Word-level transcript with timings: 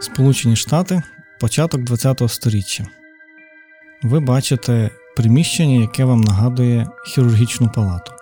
Сполучені 0.00 0.56
Штати, 0.56 1.02
початок 1.40 1.80
ХХ 1.88 2.28
століття. 2.28 2.86
Ви 4.02 4.20
бачите 4.20 4.90
приміщення, 5.16 5.80
яке 5.80 6.04
вам 6.04 6.20
нагадує 6.20 6.86
хірургічну 7.06 7.70
палату. 7.74 8.12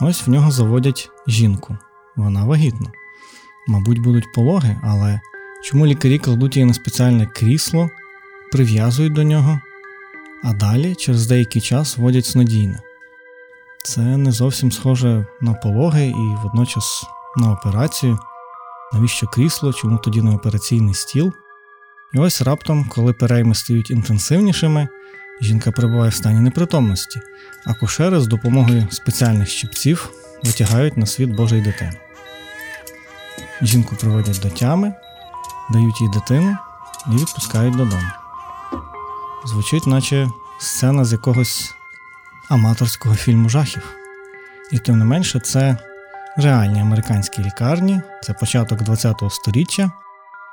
Ось 0.00 0.26
в 0.26 0.30
нього 0.30 0.50
заводять 0.50 1.10
жінку. 1.26 1.78
Вона 2.16 2.44
вагітна. 2.44 2.90
Мабуть, 3.68 3.98
будуть 3.98 4.32
пологи, 4.34 4.76
але 4.84 5.20
чому 5.64 5.86
лікарі 5.86 6.18
кладуть 6.18 6.56
її 6.56 6.66
на 6.66 6.74
спеціальне 6.74 7.26
крісло, 7.26 7.90
прив'язують 8.52 9.12
до 9.12 9.22
нього, 9.22 9.60
а 10.44 10.52
далі 10.52 10.94
через 10.94 11.26
деякий 11.26 11.62
час 11.62 11.98
вводять 11.98 12.26
снодійне. 12.26 12.80
Це 13.84 14.00
не 14.00 14.32
зовсім 14.32 14.72
схоже 14.72 15.26
на 15.40 15.54
пологи 15.54 16.06
і 16.06 16.36
водночас 16.42 17.04
на 17.36 17.52
операцію. 17.52 18.18
Навіщо 18.94 19.26
крісло, 19.26 19.72
чому 19.72 19.98
тоді 19.98 20.22
не 20.22 20.30
операційний 20.30 20.94
стіл? 20.94 21.32
І 22.12 22.18
ось 22.18 22.42
раптом, 22.42 22.84
коли 22.88 23.12
перейми 23.12 23.54
стають 23.54 23.90
інтенсивнішими, 23.90 24.88
жінка 25.42 25.72
перебуває 25.72 26.10
в 26.10 26.14
стані 26.14 26.40
непритомності, 26.40 27.20
а 27.66 27.74
кушери 27.74 28.20
з 28.20 28.26
допомогою 28.26 28.86
спеціальних 28.90 29.48
щипців 29.48 30.10
витягають 30.44 30.96
на 30.96 31.06
світ 31.06 31.30
Божий 31.30 31.60
дитину. 31.60 31.92
Жінку 33.62 33.96
приводять 33.96 34.40
до 34.42 34.50
тями, 34.50 34.94
дають 35.70 36.00
їй 36.00 36.08
дитину 36.08 36.56
і 37.06 37.16
відпускають 37.16 37.76
додому. 37.76 38.10
Звучить, 39.44 39.86
наче 39.86 40.28
сцена 40.58 41.04
з 41.04 41.12
якогось 41.12 41.74
аматорського 42.48 43.14
фільму 43.14 43.48
жахів. 43.48 43.96
І 44.72 44.78
тим 44.78 44.98
не 44.98 45.04
менше, 45.04 45.40
це 45.40 45.78
реальні 46.36 46.80
американські 46.80 47.42
лікарні, 47.42 48.00
це 48.22 48.32
початок 48.32 48.78
ХХ 48.78 49.30
століття, 49.30 49.90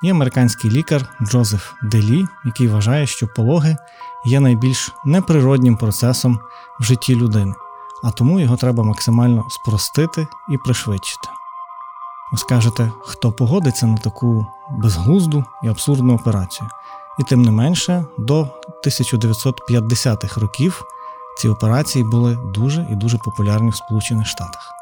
і 0.04 0.10
американський 0.10 0.72
лікар 0.72 1.10
Джозеф 1.22 1.74
Делі, 1.82 2.26
який 2.46 2.68
вважає, 2.68 3.08
що 3.08 3.28
пологи 3.28 3.78
є 4.26 4.40
найбільш 4.40 4.92
неприроднім 5.06 5.78
процесом 5.78 6.40
в 6.80 6.84
житті 6.84 7.16
людини, 7.16 7.54
а 8.04 8.12
тому 8.12 8.40
його 8.40 8.58
треба 8.58 8.84
максимально 8.84 9.46
спростити 9.50 10.28
і 10.50 10.58
пришвидшити. 10.58 11.28
Ви 12.32 12.38
скажете, 12.38 12.92
хто 13.02 13.32
погодиться 13.32 13.88
на 13.88 13.98
таку 13.98 14.48
безглузду 14.72 15.44
і 15.64 15.68
абсурдну 15.68 16.16
операцію. 16.16 16.70
І 17.20 17.24
тим 17.24 17.42
не 17.42 17.52
менше, 17.52 18.06
до 18.18 18.48
1950-х 18.86 20.42
років 20.42 20.84
ці 21.38 21.50
операції 21.50 22.04
були 22.04 22.38
дуже 22.54 22.88
і 22.92 22.96
дуже 22.96 23.18
популярні 23.18 23.70
в 23.70 23.76
Сполучених 23.76 24.28
Штатах. 24.28 24.81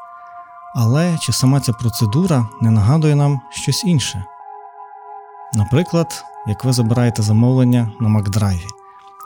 Але 0.74 1.18
чи 1.20 1.32
сама 1.32 1.60
ця 1.60 1.72
процедура 1.72 2.48
не 2.60 2.70
нагадує 2.70 3.14
нам 3.14 3.40
щось 3.50 3.84
інше? 3.84 4.24
Наприклад, 5.54 6.24
як 6.46 6.64
ви 6.64 6.72
забираєте 6.72 7.22
замовлення 7.22 7.92
на 8.00 8.08
Макдрайві. 8.08 8.66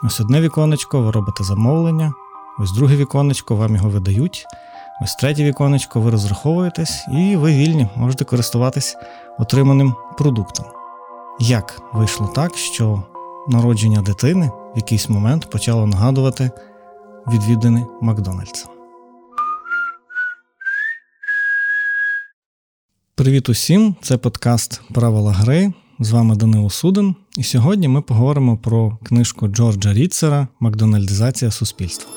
Ось 0.03 0.19
одне 0.19 0.41
віконечко, 0.41 1.01
ви 1.01 1.11
робите 1.11 1.43
замовлення, 1.43 2.13
ось 2.59 2.71
друге 2.71 2.95
віконечко, 2.95 3.55
вам 3.55 3.75
його 3.75 3.89
видають, 3.89 4.45
ось 5.01 5.15
третє 5.15 5.43
віконечко, 5.43 6.01
ви 6.01 6.11
розраховуєтесь 6.11 7.05
і 7.11 7.35
ви 7.35 7.53
вільні, 7.53 7.87
можете 7.95 8.25
користуватись 8.25 8.95
отриманим 9.39 9.95
продуктом. 10.17 10.65
Як 11.39 11.81
вийшло 11.93 12.27
так, 12.27 12.57
що 12.57 13.03
народження 13.47 14.01
дитини 14.01 14.51
в 14.75 14.77
якийсь 14.77 15.09
момент 15.09 15.49
почало 15.49 15.87
нагадувати 15.87 16.51
відвідини 17.27 17.85
Макдональдса? 18.01 18.74
Привіт 23.17 23.49
усім! 23.49 23.95
Це 24.01 24.17
подкаст 24.17 24.81
Правила 24.93 25.31
гри. 25.31 25.73
З 25.99 26.11
вами 26.11 26.35
Данило 26.35 26.69
Суден, 26.69 27.15
і 27.37 27.43
сьогодні 27.43 27.87
ми 27.87 28.01
поговоримо 28.01 28.57
про 28.57 28.97
книжку 29.03 29.47
Джорджа 29.47 29.93
Ріцера 29.93 30.47
Макдональдизація 30.59 31.51
суспільства. 31.51 32.11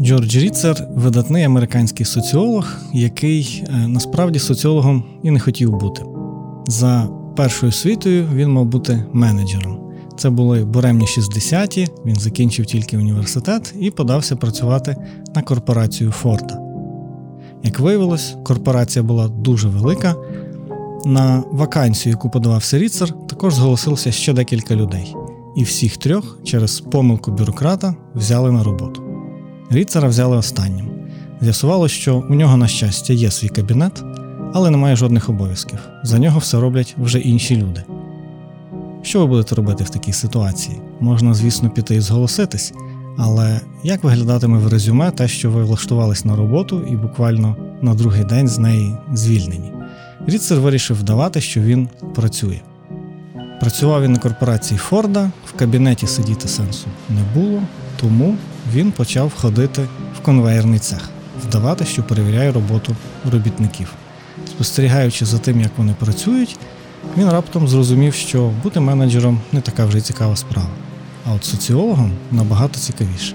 Джордж 0.00 0.36
Ріцер 0.36 0.88
видатний 0.96 1.44
американський 1.44 2.06
соціолог, 2.06 2.76
який 2.92 3.64
е, 3.68 3.88
насправді 3.88 4.38
соціологом 4.38 5.04
і 5.22 5.30
не 5.30 5.40
хотів 5.40 5.70
бути. 5.70 6.02
За 6.66 7.08
першою 7.36 7.72
світою 7.72 8.28
він 8.34 8.52
мав 8.52 8.64
бути 8.64 9.04
менеджером. 9.12 9.89
Це 10.20 10.30
були 10.30 10.64
буремні 10.64 11.04
60-ті, 11.04 11.88
він 12.06 12.16
закінчив 12.16 12.66
тільки 12.66 12.98
університет 12.98 13.74
і 13.80 13.90
подався 13.90 14.36
працювати 14.36 14.96
на 15.34 15.42
корпорацію 15.42 16.10
Форда. 16.10 16.58
Як 17.62 17.78
виявилось, 17.78 18.36
корпорація 18.44 19.02
була 19.02 19.28
дуже 19.28 19.68
велика. 19.68 20.14
На 21.04 21.42
вакансію, 21.50 22.10
яку 22.10 22.30
подавався 22.30 22.78
Ріцер, 22.78 23.26
також 23.26 23.54
зголосилося 23.54 24.12
ще 24.12 24.32
декілька 24.32 24.76
людей, 24.76 25.14
і 25.56 25.62
всіх 25.62 25.96
трьох 25.96 26.38
через 26.44 26.80
помилку 26.80 27.30
бюрократа 27.30 27.94
взяли 28.14 28.52
на 28.52 28.62
роботу. 28.62 29.02
Ріцера 29.70 30.08
взяли 30.08 30.36
останнім. 30.36 30.90
З'ясувалося, 31.40 31.94
що 31.94 32.24
у 32.30 32.34
нього, 32.34 32.56
на 32.56 32.66
щастя, 32.68 33.12
є 33.12 33.30
свій 33.30 33.48
кабінет, 33.48 34.04
але 34.54 34.70
немає 34.70 34.96
жодних 34.96 35.28
обов'язків. 35.28 35.78
За 36.02 36.18
нього 36.18 36.38
все 36.38 36.60
роблять 36.60 36.96
вже 36.98 37.18
інші 37.18 37.56
люди. 37.56 37.84
Що 39.02 39.20
ви 39.20 39.26
будете 39.26 39.54
робити 39.54 39.84
в 39.84 39.90
такій 39.90 40.12
ситуації? 40.12 40.80
Можна, 41.00 41.34
звісно, 41.34 41.70
піти 41.70 41.94
і 41.94 42.00
зголоситись, 42.00 42.72
але 43.18 43.60
як 43.82 44.04
виглядатиме 44.04 44.58
в 44.58 44.68
резюме 44.68 45.10
те, 45.10 45.28
що 45.28 45.50
ви 45.50 45.64
влаштувались 45.64 46.24
на 46.24 46.36
роботу 46.36 46.86
і 46.90 46.96
буквально 46.96 47.56
на 47.82 47.94
другий 47.94 48.24
день 48.24 48.48
з 48.48 48.58
неї 48.58 48.96
звільнені? 49.12 49.72
Ріцер 50.26 50.60
вирішив 50.60 50.98
вдавати, 50.98 51.40
що 51.40 51.60
він 51.60 51.88
працює. 52.14 52.60
Працював 53.60 54.02
він 54.02 54.12
на 54.12 54.18
корпорації 54.18 54.78
Форда, 54.78 55.30
в 55.46 55.52
кабінеті 55.52 56.06
сидіти 56.06 56.48
сенсу 56.48 56.86
не 57.08 57.40
було, 57.40 57.62
тому 58.00 58.36
він 58.74 58.92
почав 58.92 59.32
ходити 59.40 59.82
в 60.18 60.20
конвейерний 60.22 60.78
цех, 60.78 61.10
вдавати, 61.48 61.84
що 61.84 62.02
перевіряє 62.02 62.52
роботу 62.52 62.96
робітників. 63.32 63.92
Спостерігаючи 64.48 65.24
за 65.24 65.38
тим, 65.38 65.60
як 65.60 65.70
вони 65.76 65.94
працюють, 65.98 66.58
він 67.16 67.30
раптом 67.30 67.68
зрозумів, 67.68 68.14
що 68.14 68.50
бути 68.62 68.80
менеджером 68.80 69.40
не 69.52 69.60
така 69.60 69.84
вже 69.84 70.00
цікава 70.00 70.36
справа, 70.36 70.68
а 71.26 71.32
от 71.32 71.44
соціологом 71.44 72.12
набагато 72.30 72.78
цікавіше. 72.78 73.34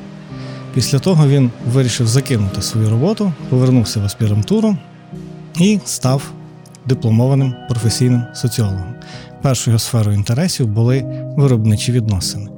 Після 0.74 1.00
того 1.00 1.28
він 1.28 1.52
вирішив 1.74 2.08
закинути 2.08 2.62
свою 2.62 2.90
роботу, 2.90 3.34
повернувся 3.50 4.00
в 4.00 4.06
аспірантуру 4.06 4.78
і 5.60 5.80
став 5.86 6.32
дипломованим 6.86 7.54
професійним 7.70 8.24
соціологом. 8.34 8.96
Першою 9.42 9.80
сферою 9.80 10.18
інтересів 10.18 10.68
були 10.68 11.06
виробничі 11.38 11.92
відносини. 11.92 12.50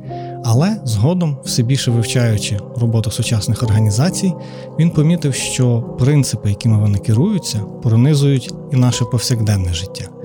Але 0.46 0.78
згодом, 0.84 1.38
все 1.46 1.64
більше 1.64 1.92
вивчаючи 1.92 2.60
роботу 2.76 3.12
сучасних 3.12 3.64
організацій, 3.64 4.34
він 4.80 4.90
помітив, 4.90 5.34
що 5.34 5.82
принципи, 5.82 6.50
якими 6.50 6.78
вони 6.78 6.98
керуються, 6.98 7.60
пронизують 7.84 8.54
і 8.74 8.76
наше 8.76 9.06
повсякденне 9.06 9.74
життя. 9.74 10.17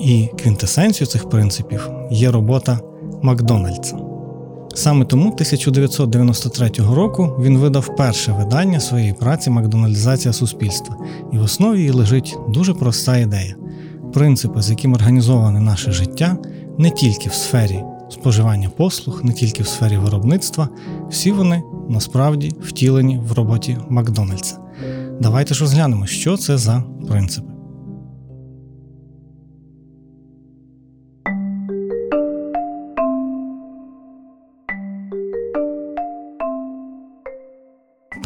І 0.00 0.28
квінтесенцією 0.42 1.06
цих 1.06 1.28
принципів 1.28 1.90
є 2.10 2.30
робота 2.30 2.80
Макдональдса. 3.22 3.96
Саме 4.74 5.04
тому 5.04 5.24
1993 5.24 6.70
року 6.94 7.36
він 7.40 7.58
видав 7.58 7.96
перше 7.96 8.32
видання 8.32 8.80
своєї 8.80 9.12
праці 9.12 9.50
Макдональдизація 9.50 10.32
суспільства, 10.32 10.96
і 11.32 11.38
в 11.38 11.42
основі 11.42 11.78
її 11.78 11.90
лежить 11.90 12.36
дуже 12.48 12.74
проста 12.74 13.16
ідея: 13.16 13.56
принципи, 14.12 14.62
з 14.62 14.70
яким 14.70 14.94
організоване 14.94 15.60
наше 15.60 15.92
життя, 15.92 16.36
не 16.78 16.90
тільки 16.90 17.28
в 17.28 17.34
сфері 17.34 17.82
споживання 18.10 18.68
послуг, 18.68 19.20
не 19.24 19.32
тільки 19.32 19.62
в 19.62 19.68
сфері 19.68 19.96
виробництва, 19.98 20.68
всі 21.10 21.32
вони 21.32 21.62
насправді 21.88 22.52
втілені 22.60 23.20
в 23.28 23.32
роботі 23.32 23.78
Макдональдса. 23.88 24.58
Давайте 25.20 25.54
ж 25.54 25.60
розглянемо, 25.60 26.06
що 26.06 26.36
це 26.36 26.58
за 26.58 26.84
принципи. 27.08 27.51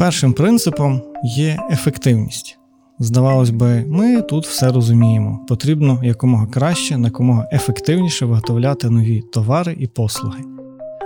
Першим 0.07 0.33
принципом 0.33 1.01
є 1.23 1.59
ефективність. 1.71 2.57
Здавалось 2.99 3.49
би, 3.49 3.85
ми 3.87 4.21
тут 4.21 4.47
все 4.47 4.71
розуміємо. 4.71 5.45
Потрібно 5.47 5.99
якомога 6.03 6.45
краще, 6.45 6.99
якомога 6.99 7.47
ефективніше 7.51 8.25
виготовляти 8.25 8.89
нові 8.89 9.21
товари 9.21 9.75
і 9.79 9.87
послуги. 9.87 10.43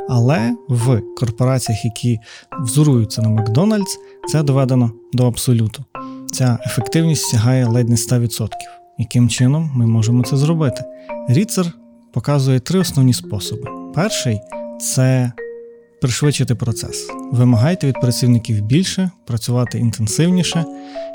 Але 0.10 0.56
в 0.70 1.02
корпораціях, 1.18 1.86
які 1.86 2.20
взоруються 2.64 3.22
на 3.22 3.30
Макдональдс, 3.30 3.98
це 4.28 4.44
доведено 4.44 4.92
до 5.14 5.28
абсолюту. 5.28 5.86
Ця 6.32 6.58
ефективність 6.66 7.30
сягає 7.30 7.66
ледь 7.66 7.90
не 7.90 7.96
100%. 7.96 8.50
Яким 8.98 9.30
чином 9.30 9.72
ми 9.76 9.88
можемо 9.88 10.24
це 10.24 10.38
зробити? 10.38 10.84
Ріцер 11.30 11.66
показує 12.14 12.60
три 12.60 12.80
основні 12.80 13.14
способи. 13.14 13.64
Перший 13.96 14.40
це 14.82 15.32
пришвидшити 16.02 16.56
процес. 16.56 17.08
Вимагайте 17.32 17.88
від 17.88 18.02
працівників 18.02 18.62
більше, 18.62 19.12
працювати 19.26 19.80
інтенсивніше. 19.80 20.66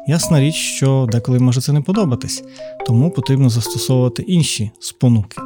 Ясна 0.09 0.41
річ, 0.41 0.55
що 0.55 1.09
деколи 1.13 1.39
може 1.39 1.61
це 1.61 1.73
не 1.73 1.81
подобатись, 1.81 2.45
тому 2.87 3.11
потрібно 3.11 3.49
застосовувати 3.49 4.23
інші 4.23 4.71
спонуки. 4.81 5.41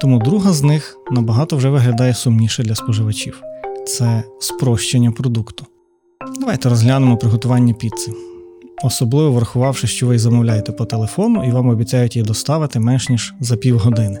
Тому 0.00 0.18
друга 0.18 0.52
з 0.52 0.62
них 0.62 0.96
набагато 1.10 1.56
вже 1.56 1.68
виглядає 1.68 2.14
сумніше 2.14 2.62
для 2.62 2.74
споживачів 2.74 3.42
це 3.86 4.24
спрощення 4.40 5.12
продукту. 5.12 5.66
Давайте 6.40 6.68
розглянемо 6.68 7.16
приготування 7.16 7.74
піци. 7.74 8.12
Особливо 8.84 9.32
врахувавши, 9.32 9.86
що 9.86 10.06
ви 10.06 10.18
замовляєте 10.18 10.72
по 10.72 10.84
телефону 10.84 11.44
і 11.44 11.50
вам 11.50 11.68
обіцяють 11.68 12.16
її 12.16 12.26
доставити 12.26 12.80
менш 12.80 13.08
ніж 13.08 13.34
за 13.40 13.56
півгодини. 13.56 14.20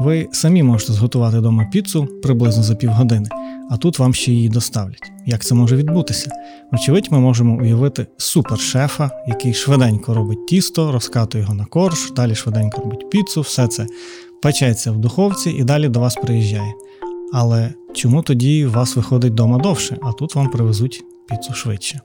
Ви 0.00 0.28
самі 0.32 0.62
можете 0.62 0.92
зготувати 0.92 1.38
вдома 1.38 1.64
піцу 1.64 2.08
приблизно 2.22 2.62
за 2.62 2.74
півгодини, 2.74 3.28
а 3.70 3.76
тут 3.76 3.98
вам 3.98 4.14
ще 4.14 4.32
її 4.32 4.48
доставлять. 4.48 5.12
Як 5.26 5.44
це 5.44 5.54
може 5.54 5.76
відбутися? 5.76 6.30
Вочевидь, 6.72 7.08
ми 7.10 7.20
можемо 7.20 7.62
уявити 7.62 8.06
супершефа, 8.16 9.10
який 9.28 9.54
швиденько 9.54 10.14
робить 10.14 10.46
тісто, 10.46 10.92
розкатує 10.92 11.42
його 11.42 11.54
на 11.54 11.64
корж, 11.64 12.12
далі 12.16 12.34
швиденько 12.34 12.80
робить 12.80 13.10
піцу, 13.10 13.40
все 13.40 13.66
це 13.66 13.86
печеться 14.42 14.92
в 14.92 14.98
духовці 14.98 15.50
і 15.50 15.64
далі 15.64 15.88
до 15.88 16.00
вас 16.00 16.14
приїжджає. 16.14 16.72
Але 17.32 17.74
чому 17.94 18.22
тоді 18.22 18.66
вас 18.66 18.96
виходить 18.96 19.32
вдома 19.32 19.58
довше, 19.58 19.98
а 20.02 20.12
тут 20.12 20.34
вам 20.34 20.48
привезуть 20.48 21.04
піцу 21.28 21.54
швидше? 21.54 22.00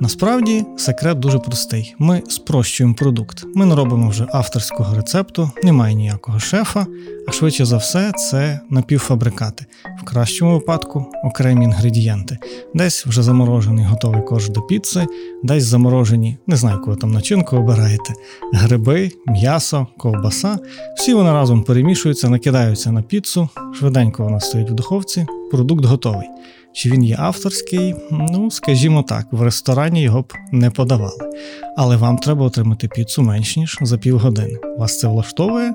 Насправді 0.00 0.64
секрет 0.76 1.18
дуже 1.18 1.38
простий: 1.38 1.94
ми 1.98 2.22
спрощуємо 2.28 2.94
продукт. 2.94 3.44
Ми 3.54 3.66
не 3.66 3.74
робимо 3.74 4.08
вже 4.08 4.26
авторського 4.32 4.94
рецепту, 4.94 5.50
немає 5.64 5.94
ніякого 5.94 6.38
шефа, 6.38 6.86
а 7.28 7.32
швидше 7.32 7.64
за 7.64 7.76
все, 7.76 8.12
це 8.12 8.60
напівфабрикати, 8.70 9.66
в 10.02 10.04
кращому 10.04 10.52
випадку 10.52 11.06
окремі 11.24 11.64
інгредієнти. 11.64 12.38
Десь 12.74 13.06
вже 13.06 13.22
заморожений 13.22 13.84
готовий 13.84 14.22
корж 14.22 14.48
до 14.48 14.60
піци, 14.60 15.06
десь 15.42 15.64
заморожені, 15.64 16.38
не 16.46 16.56
знаю, 16.56 16.80
ви 16.86 16.96
там 16.96 17.12
начинку 17.12 17.56
обираєте, 17.56 18.14
гриби, 18.52 19.10
м'ясо, 19.26 19.86
ковбаса. 19.98 20.58
Всі 20.96 21.14
вони 21.14 21.32
разом 21.32 21.62
перемішуються, 21.62 22.28
накидаються 22.28 22.92
на 22.92 23.02
піцу, 23.02 23.48
швиденько 23.78 24.24
вона 24.24 24.40
стоїть 24.40 24.70
в 24.70 24.74
духовці, 24.74 25.26
продукт 25.50 25.84
готовий. 25.84 26.26
Чи 26.74 26.90
він 26.90 27.04
є 27.04 27.16
авторський? 27.18 27.94
Ну, 28.10 28.50
скажімо 28.50 29.02
так, 29.02 29.26
в 29.30 29.42
ресторані 29.42 30.02
його 30.02 30.22
б 30.22 30.32
не 30.52 30.70
подавали. 30.70 31.30
Але 31.76 31.96
вам 31.96 32.18
треба 32.18 32.44
отримати 32.44 32.88
піцу 32.88 33.22
менш 33.22 33.56
ніж 33.56 33.78
за 33.82 33.98
півгодини. 33.98 34.58
Вас 34.78 34.98
це 34.98 35.08
влаштовує? 35.08 35.74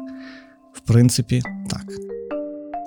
В 0.73 0.79
принципі, 0.79 1.41
так. 1.69 1.85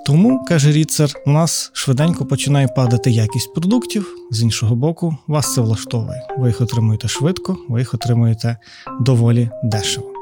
Тому, 0.06 0.44
каже 0.44 0.72
Ріцер, 0.72 1.10
у 1.26 1.30
нас 1.30 1.70
швиденько 1.72 2.26
починає 2.26 2.68
падати 2.68 3.10
якість 3.10 3.54
продуктів, 3.54 4.06
з 4.30 4.42
іншого 4.42 4.76
боку, 4.76 5.16
вас 5.26 5.54
це 5.54 5.60
влаштовує. 5.60 6.22
Ви 6.38 6.48
їх 6.48 6.60
отримуєте 6.60 7.08
швидко, 7.08 7.56
ви 7.68 7.78
їх 7.78 7.94
отримуєте 7.94 8.56
доволі 9.00 9.50
дешево. 9.64 10.12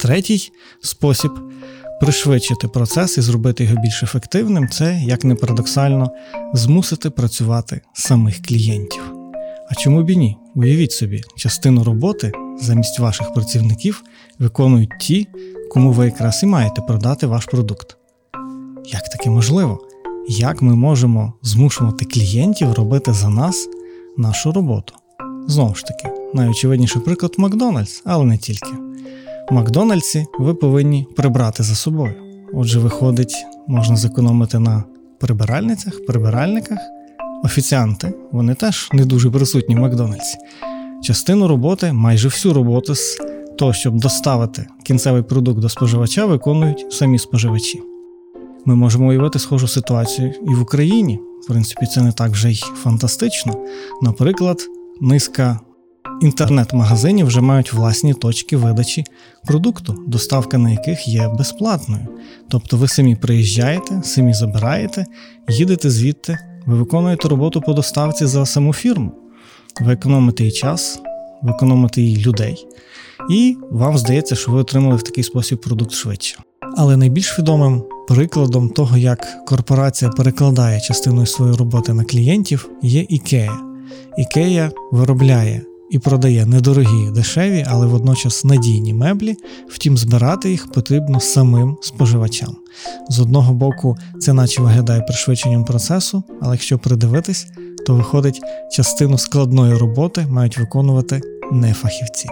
Третій 0.00 0.52
спосіб 0.80 1.32
пришвидшити 2.02 2.68
процес 2.68 3.18
і 3.18 3.20
зробити 3.20 3.64
його 3.64 3.76
більш 3.76 4.02
ефективним, 4.02 4.68
це, 4.68 5.00
як 5.04 5.24
не 5.24 5.34
парадоксально, 5.34 6.10
змусити 6.54 7.10
працювати 7.10 7.80
самих 7.92 8.42
клієнтів. 8.42 9.02
А 9.70 9.74
чому 9.74 10.02
б 10.02 10.10
і 10.10 10.16
ні? 10.16 10.36
Уявіть 10.54 10.92
собі, 10.92 11.22
частину 11.36 11.84
роботи 11.84 12.32
замість 12.60 12.98
ваших 12.98 13.32
працівників 13.32 14.02
виконують 14.38 14.90
ті, 15.00 15.28
кому 15.70 15.92
ви 15.92 16.04
якраз 16.04 16.42
і 16.42 16.46
маєте 16.46 16.82
продати 16.82 17.26
ваш 17.26 17.44
продукт. 17.44 17.96
Як 18.86 19.08
таке 19.08 19.30
можливо? 19.30 19.80
Як 20.28 20.62
ми 20.62 20.74
можемо 20.74 21.32
змушувати 21.42 22.04
клієнтів 22.04 22.72
робити 22.72 23.12
за 23.12 23.28
нас 23.28 23.68
нашу 24.16 24.52
роботу? 24.52 24.94
Знову 25.46 25.74
ж 25.74 25.84
таки, 25.84 26.08
найочевидніший 26.34 27.02
приклад 27.02 27.34
Макдональдс, 27.38 28.02
але 28.04 28.24
не 28.24 28.38
тільки. 28.38 28.81
Макдональдсі 29.52 30.26
ви 30.38 30.54
повинні 30.54 31.06
прибрати 31.16 31.62
за 31.62 31.74
собою. 31.74 32.14
Отже, 32.54 32.78
виходить, 32.78 33.34
можна 33.68 33.96
зекономити 33.96 34.58
на 34.58 34.84
прибиральницях, 35.20 36.06
прибиральниках. 36.06 36.78
Офіціанти, 37.44 38.14
вони 38.32 38.54
теж 38.54 38.88
не 38.92 39.04
дуже 39.04 39.30
присутні 39.30 39.74
в 39.74 39.78
Макдональдсі. 39.78 40.38
Частину 41.02 41.48
роботи, 41.48 41.92
майже 41.92 42.28
всю 42.28 42.54
роботу 42.54 42.94
з 42.94 43.18
того, 43.58 43.72
щоб 43.72 44.00
доставити 44.00 44.66
кінцевий 44.82 45.22
продукт 45.22 45.60
до 45.60 45.68
споживача, 45.68 46.26
виконують 46.26 46.86
самі 46.90 47.18
споживачі. 47.18 47.82
Ми 48.64 48.74
можемо 48.74 49.08
уявити 49.08 49.38
схожу 49.38 49.68
ситуацію 49.68 50.34
і 50.48 50.54
в 50.54 50.62
Україні. 50.62 51.20
В 51.44 51.46
принципі, 51.46 51.86
це 51.86 52.02
не 52.02 52.12
так 52.12 52.30
вже 52.30 52.50
й 52.50 52.62
фантастично. 52.82 53.54
Наприклад, 54.02 54.58
низка 55.00 55.60
інтернет-магазинів 56.20 57.26
вже 57.26 57.40
мають 57.40 57.72
власні 57.72 58.14
точки 58.14 58.56
видачі 58.56 59.04
продукту, 59.44 59.96
доставка 60.06 60.58
на 60.58 60.70
яких 60.70 61.08
є 61.08 61.28
безплатною. 61.28 62.06
Тобто 62.48 62.76
ви 62.76 62.88
самі 62.88 63.16
приїжджаєте, 63.16 64.00
самі 64.04 64.34
забираєте, 64.34 65.06
їдете 65.48 65.90
звідти, 65.90 66.38
ви 66.66 66.76
виконуєте 66.76 67.28
роботу 67.28 67.60
по 67.60 67.72
доставці 67.72 68.26
за 68.26 68.46
саму 68.46 68.72
фірму, 68.72 69.12
ви 69.80 69.92
економите 69.92 70.44
її 70.44 70.52
час, 70.52 71.00
ви 71.42 71.50
економите 71.50 72.02
її 72.02 72.24
людей, 72.24 72.66
і 73.30 73.56
вам 73.70 73.98
здається, 73.98 74.34
що 74.34 74.52
ви 74.52 74.60
отримали 74.60 74.96
в 74.96 75.02
такий 75.02 75.24
спосіб 75.24 75.60
продукт 75.60 75.92
швидше. 75.92 76.38
Але 76.76 76.96
найбільш 76.96 77.38
відомим 77.38 77.82
прикладом 78.08 78.68
того, 78.68 78.96
як 78.96 79.44
корпорація 79.46 80.10
перекладає 80.10 80.80
частину 80.80 81.26
своєї 81.26 81.56
роботи 81.56 81.94
на 81.94 82.04
клієнтів, 82.04 82.70
є 82.82 83.00
IKEA. 83.00 83.58
IKEA 84.18 84.70
виробляє 84.92 85.62
і 85.92 85.98
продає 85.98 86.46
недорогі, 86.46 87.10
дешеві, 87.10 87.66
але 87.68 87.86
водночас 87.86 88.44
надійні 88.44 88.94
меблі, 88.94 89.36
втім, 89.68 89.96
збирати 89.96 90.50
їх 90.50 90.72
потрібно 90.72 91.20
самим 91.20 91.76
споживачам. 91.82 92.56
З 93.08 93.20
одного 93.20 93.54
боку, 93.54 93.96
це 94.20 94.32
наче 94.32 94.62
виглядає 94.62 95.00
пришвидшенням 95.00 95.64
процесу, 95.64 96.22
але 96.40 96.54
якщо 96.54 96.78
придивитись, 96.78 97.46
то 97.86 97.94
виходить, 97.94 98.40
частину 98.72 99.18
складної 99.18 99.74
роботи 99.74 100.26
мають 100.30 100.58
виконувати 100.58 101.20
не 101.52 101.74
фахівці. 101.74 102.28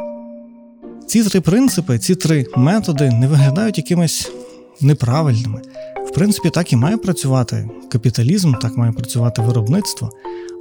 Ці 1.06 1.24
три 1.24 1.40
принципи, 1.40 1.98
ці 1.98 2.14
три 2.14 2.46
методи 2.56 3.10
не 3.10 3.28
виглядають 3.28 3.78
якимись 3.78 4.32
неправильними. 4.80 5.62
В 6.10 6.12
принципі, 6.12 6.50
так 6.50 6.72
і 6.72 6.76
має 6.76 6.96
працювати 6.96 7.70
капіталізм, 7.88 8.54
так 8.54 8.76
має 8.76 8.92
працювати 8.92 9.42
виробництво. 9.42 10.10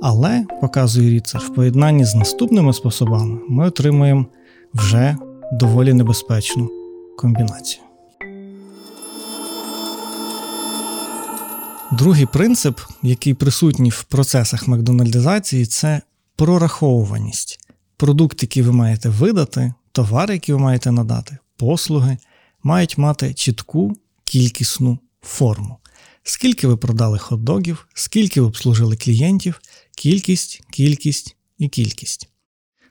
Але, 0.02 0.46
показує 0.62 1.10
Ріцер, 1.10 1.42
в 1.42 1.54
поєднанні 1.54 2.06
з 2.06 2.16
наступними 2.16 2.74
способами 2.74 3.40
ми 3.50 3.68
отримуємо 3.68 4.26
вже 4.74 5.18
доволі 5.52 5.94
небезпечну 5.94 6.70
комбінацію. 7.18 7.84
Другий 11.92 12.26
принцип, 12.26 12.80
який 13.04 13.34
присутній 13.34 13.90
в 13.90 14.04
процесах 14.04 14.68
макдональдизації, 14.68 15.66
це 15.66 16.02
прораховуваність. 16.36 17.60
Продукт, 17.98 18.44
який 18.44 18.64
ви 18.64 18.72
маєте 18.72 19.10
видати, 19.10 19.74
товари, 19.92 20.34
які 20.34 20.54
ви 20.54 20.60
маєте 20.60 20.92
надати, 20.92 21.38
послуги, 21.58 22.18
мають 22.64 22.98
мати 22.98 23.34
чітку 23.34 23.98
кількісну 24.24 25.00
форму. 25.22 25.78
Скільки 26.30 26.68
ви 26.68 26.78
продали 26.78 27.18
хот-догів, 27.18 27.78
скільки 27.94 28.42
ви 28.42 28.48
обслужили 28.48 28.96
клієнтів, 28.96 29.62
кількість, 29.98 30.62
кількість 30.72 31.36
і 31.58 31.68
кількість. 31.68 32.30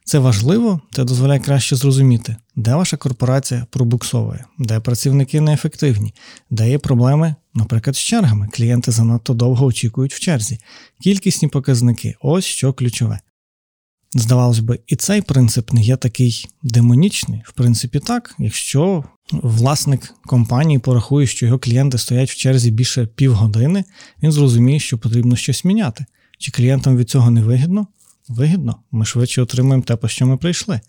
Це 0.05 0.19
важливо, 0.19 0.81
це 0.93 1.05
дозволяє 1.05 1.41
краще 1.41 1.77
зрозуміти, 1.77 2.37
де 2.57 2.75
ваша 2.75 2.97
корпорація 2.97 3.67
пробуксовує, 3.71 4.45
де 4.59 4.81
працівники 4.81 5.41
неефективні, 5.41 6.15
де 6.51 6.71
є 6.71 6.79
проблеми, 6.79 7.35
наприклад, 7.55 7.97
з 7.97 7.99
чергами. 7.99 8.49
Клієнти 8.53 8.93
занадто 8.93 9.35
довго 9.35 9.67
очікують 9.67 10.15
в 10.15 10.21
черзі. 10.21 10.59
Кількісні 11.01 11.49
показники 11.49 12.15
ось 12.21 12.45
що 12.45 12.73
ключове. 12.73 13.21
Здавалось 14.15 14.59
би, 14.59 14.81
і 14.87 14.97
цей 14.97 15.23
принцип 15.23 15.73
не 15.73 15.83
є 15.83 15.97
такий 15.97 16.47
демонічний. 16.63 17.43
В 17.47 17.53
принципі, 17.53 18.01
так, 18.01 18.35
якщо 18.39 19.05
власник 19.33 20.15
компанії 20.27 20.79
порахує, 20.79 21.27
що 21.27 21.47
його 21.47 21.59
клієнти 21.59 21.99
стоять 21.99 22.31
в 22.31 22.37
черзі 22.37 22.71
більше 22.71 23.07
півгодини, 23.07 23.85
він 24.23 24.33
зрозуміє, 24.33 24.81
що 24.81 24.99
потрібно 24.99 25.37
щось 25.37 25.65
міняти. 25.65 26.07
Чи 26.39 26.53
клієнтам 26.53 26.97
від 26.97 27.11
цього 27.11 27.31
не 27.31 27.43
вигідно? 27.43 27.87
Вигідно, 28.29 28.83
ми 28.91 29.05
швидше 29.05 29.43
отримуємо 29.43 29.83
те, 29.83 29.97
по 29.97 30.09
що 30.09 30.27
ми 30.27 30.37
прийшли. 30.37 30.81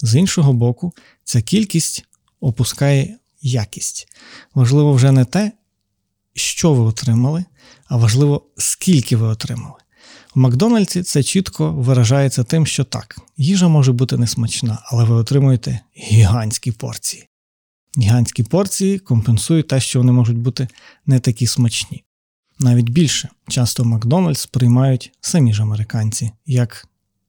З 0.00 0.14
іншого 0.14 0.52
боку, 0.52 0.92
ця 1.24 1.42
кількість 1.42 2.04
опускає 2.40 3.18
якість. 3.42 4.08
Важливо 4.54 4.92
вже 4.92 5.12
не 5.12 5.24
те, 5.24 5.52
що 6.34 6.74
ви 6.74 6.82
отримали, 6.82 7.44
а 7.88 7.96
важливо, 7.96 8.46
скільки 8.56 9.16
ви 9.16 9.26
отримали. 9.26 9.74
У 10.36 10.40
Макдональдсі 10.40 11.02
це 11.02 11.22
чітко 11.22 11.72
виражається 11.72 12.44
тим, 12.44 12.66
що 12.66 12.84
так, 12.84 13.18
їжа 13.36 13.68
може 13.68 13.92
бути 13.92 14.16
несмачна, 14.16 14.78
але 14.84 15.04
ви 15.04 15.14
отримуєте 15.14 15.80
гігантські 15.96 16.72
порції. 16.72 17.28
Гігантські 17.98 18.42
порції 18.42 18.98
компенсують 18.98 19.68
те, 19.68 19.80
що 19.80 19.98
вони 19.98 20.12
можуть 20.12 20.38
бути 20.38 20.68
не 21.06 21.20
такі 21.20 21.46
смачні. 21.46 22.04
Навіть 22.58 22.88
більше 22.88 23.28
часто 23.48 23.84
Макдональдс 23.84 24.46
приймають 24.46 25.12
самі 25.20 25.54
ж 25.54 25.62
американці 25.62 26.30
як 26.46 26.88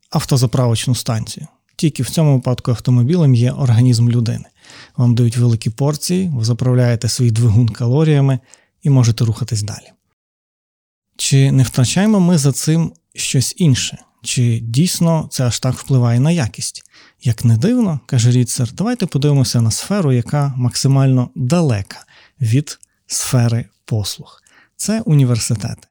автозаправочну 0.09 0.95
станцію. 0.95 1.47
Тільки 1.75 2.03
в 2.03 2.09
цьому 2.09 2.35
випадку 2.35 2.71
автомобілем 2.71 3.35
є 3.35 3.51
організм 3.51 4.09
людини. 4.09 4.45
Вам 4.97 5.15
дають 5.15 5.37
великі 5.37 5.69
порції, 5.69 6.31
ви 6.33 6.45
заправляєте 6.45 7.09
свій 7.09 7.31
двигун 7.31 7.69
калоріями 7.69 8.39
і 8.83 8.89
можете 8.89 9.25
рухатись 9.25 9.63
далі. 9.63 9.96
Чи 11.17 11.51
не 11.51 11.63
втрачаємо 11.63 12.19
ми 12.19 12.37
за 12.37 12.51
цим 12.51 12.93
щось 13.15 13.53
інше? 13.57 13.97
Чи 14.23 14.59
дійсно 14.59 15.27
це 15.31 15.43
аж 15.43 15.59
так 15.59 15.75
впливає 15.75 16.19
на 16.19 16.31
якість? 16.31 16.83
Як 17.23 17.45
не 17.45 17.57
дивно, 17.57 17.99
каже 18.05 18.31
Ріцер, 18.31 18.69
давайте 18.73 19.05
подивимося 19.05 19.61
на 19.61 19.71
сферу, 19.71 20.11
яка 20.13 20.53
максимально 20.57 21.29
далека 21.35 21.97
від 22.41 22.79
сфери 23.07 23.65
послуг. 23.85 24.41
Це 24.75 25.01
університети. 25.01 25.87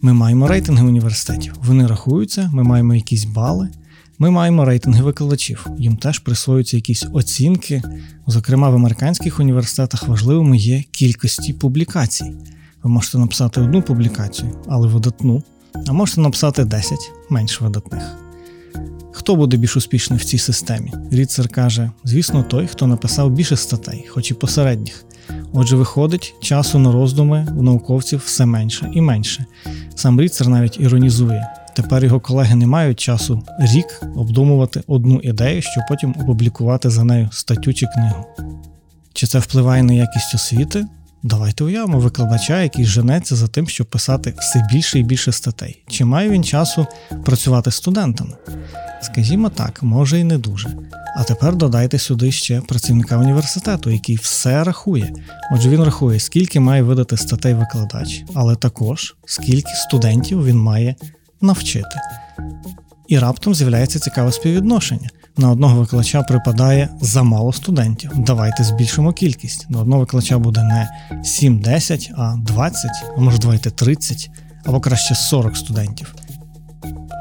Ми 0.00 0.12
маємо 0.12 0.48
рейтинги 0.48 0.84
університетів. 0.84 1.54
Вони 1.58 1.86
рахуються, 1.86 2.50
ми 2.52 2.62
маємо 2.62 2.94
якісь 2.94 3.24
бали. 3.24 3.70
Ми 4.22 4.30
маємо 4.30 4.64
рейтинги 4.64 5.02
викладачів, 5.02 5.66
їм 5.78 5.96
теж 5.96 6.18
присвоюються 6.18 6.76
якісь 6.76 7.06
оцінки. 7.12 7.82
Зокрема, 8.26 8.70
в 8.70 8.74
американських 8.74 9.40
університетах 9.40 10.08
важливими 10.08 10.56
є 10.56 10.84
кількості 10.90 11.52
публікацій. 11.52 12.32
Ви 12.82 12.90
можете 12.90 13.18
написати 13.18 13.60
одну 13.60 13.82
публікацію, 13.82 14.50
але 14.68 14.88
видатну, 14.88 15.42
а 15.88 15.92
можете 15.92 16.20
написати 16.20 16.64
10 16.64 16.98
менш 17.30 17.60
видатних. 17.60 18.02
Хто 19.12 19.36
буде 19.36 19.56
більш 19.56 19.76
успішний 19.76 20.18
в 20.18 20.24
цій 20.24 20.38
системі? 20.38 20.92
Ріцер 21.10 21.48
каже: 21.48 21.90
звісно, 22.04 22.42
той, 22.42 22.66
хто 22.66 22.86
написав 22.86 23.30
більше 23.30 23.56
статей, 23.56 24.06
хоч 24.08 24.30
і 24.30 24.34
посередніх. 24.34 25.04
Отже, 25.52 25.76
виходить, 25.76 26.34
часу 26.40 26.78
на 26.78 26.92
роздуми 26.92 27.48
у 27.56 27.62
науковців 27.62 28.22
все 28.26 28.46
менше 28.46 28.90
і 28.94 29.00
менше. 29.00 29.46
Сам 29.94 30.20
Ріцер 30.20 30.48
навіть 30.48 30.80
іронізує. 30.80 31.61
Тепер 31.76 32.04
його 32.04 32.20
колеги 32.20 32.54
не 32.54 32.66
мають 32.66 33.00
часу 33.00 33.42
рік 33.58 34.02
обдумувати 34.16 34.82
одну 34.86 35.20
ідею, 35.20 35.62
щоб 35.62 35.84
потім 35.88 36.14
опублікувати 36.20 36.90
за 36.90 37.04
нею 37.04 37.28
статтю 37.32 37.74
чи 37.74 37.86
книгу. 37.86 38.26
Чи 39.12 39.26
це 39.26 39.38
впливає 39.38 39.82
на 39.82 39.92
якість 39.92 40.34
освіти? 40.34 40.86
Давайте 41.22 41.64
уявимо 41.64 41.98
викладача, 41.98 42.62
який 42.62 42.84
женеться 42.84 43.36
за 43.36 43.48
тим, 43.48 43.68
щоб 43.68 43.86
писати 43.86 44.34
все 44.38 44.68
більше 44.72 44.98
і 44.98 45.02
більше 45.02 45.32
статей. 45.32 45.82
Чи 45.88 46.04
має 46.04 46.30
він 46.30 46.44
часу 46.44 46.86
працювати 47.24 47.70
з 47.70 47.74
студентами? 47.74 48.36
Скажімо 49.02 49.48
так, 49.48 49.82
може 49.82 50.20
і 50.20 50.24
не 50.24 50.38
дуже. 50.38 50.76
А 51.16 51.24
тепер 51.24 51.56
додайте 51.56 51.98
сюди 51.98 52.32
ще 52.32 52.60
працівника 52.60 53.16
університету, 53.16 53.90
який 53.90 54.16
все 54.16 54.64
рахує. 54.64 55.12
Отже, 55.52 55.68
він 55.68 55.84
рахує, 55.84 56.20
скільки 56.20 56.60
має 56.60 56.82
видати 56.82 57.16
статей 57.16 57.54
викладач, 57.54 58.24
але 58.34 58.56
також 58.56 59.14
скільки 59.26 59.70
студентів 59.74 60.44
він 60.44 60.58
має 60.58 60.94
навчити. 61.42 61.96
І 63.08 63.18
раптом 63.18 63.54
з'являється 63.54 63.98
цікаве 63.98 64.32
співвідношення. 64.32 65.08
На 65.36 65.50
одного 65.50 65.80
викладача 65.80 66.22
припадає 66.22 66.88
замало 67.00 67.52
студентів. 67.52 68.10
Давайте 68.16 68.64
збільшимо 68.64 69.12
кількість. 69.12 69.70
На 69.70 69.80
одного 69.80 70.00
викладача 70.00 70.38
буде 70.38 70.62
не 70.62 70.88
7-10, 71.12 72.10
а 72.16 72.36
20, 72.36 72.90
а 73.16 73.20
може 73.20 73.38
давайте 73.38 73.70
30, 73.70 74.30
або 74.64 74.80
краще 74.80 75.14
40 75.14 75.56
студентів. 75.56 76.14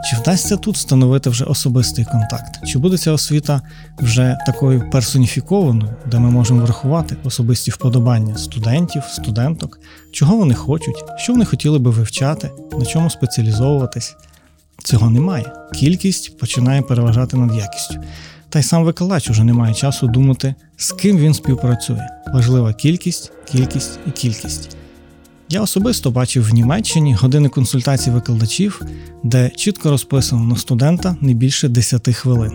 Чи 0.03 0.15
вдасться 0.15 0.58
тут 0.58 0.75
встановити 0.75 1.29
вже 1.29 1.46
особистий 1.46 2.05
контакт? 2.05 2.67
Чи 2.67 2.79
буде 2.79 2.98
ця 2.98 3.12
освіта 3.12 3.62
вже 4.00 4.38
такою 4.46 4.89
персоніфікованою, 4.89 5.93
де 6.12 6.20
ми 6.20 6.31
можемо 6.31 6.62
врахувати 6.62 7.17
особисті 7.24 7.72
вподобання 7.72 8.38
студентів, 8.38 9.03
студенток, 9.03 9.79
чого 10.12 10.38
вони 10.38 10.53
хочуть, 10.53 11.03
що 11.17 11.34
вони 11.34 11.46
хотіли 11.46 11.79
би 11.79 11.91
вивчати, 11.91 12.51
на 12.79 12.86
чому 12.86 13.10
спеціалізовуватись? 13.10 14.15
Цього 14.84 15.10
немає. 15.10 15.53
Кількість 15.74 16.38
починає 16.38 16.81
переважати 16.81 17.38
над 17.38 17.55
якістю. 17.55 17.96
Та 18.50 18.60
й 18.60 18.63
сам 18.63 18.84
викладач 18.84 19.29
уже 19.29 19.43
не 19.43 19.53
має 19.53 19.74
часу 19.74 20.08
думати, 20.08 20.55
з 20.77 20.91
ким 20.91 21.17
він 21.17 21.34
співпрацює. 21.34 22.08
Важлива 22.34 22.74
кількість, 22.74 23.31
кількість 23.51 24.00
і 24.08 24.12
кількість. 24.12 24.80
Я 25.51 25.62
особисто 25.62 26.12
бачив 26.12 26.43
в 26.43 26.53
Німеччині 26.53 27.13
години 27.13 27.50
консультацій 27.50 28.12
викладачів, 28.12 28.81
де 29.24 29.50
чітко 29.50 29.89
розписано 29.89 30.43
на 30.43 30.55
студента 30.55 31.15
не 31.22 31.34
більше 31.34 31.70
10 31.70 32.15
хвилин. 32.15 32.51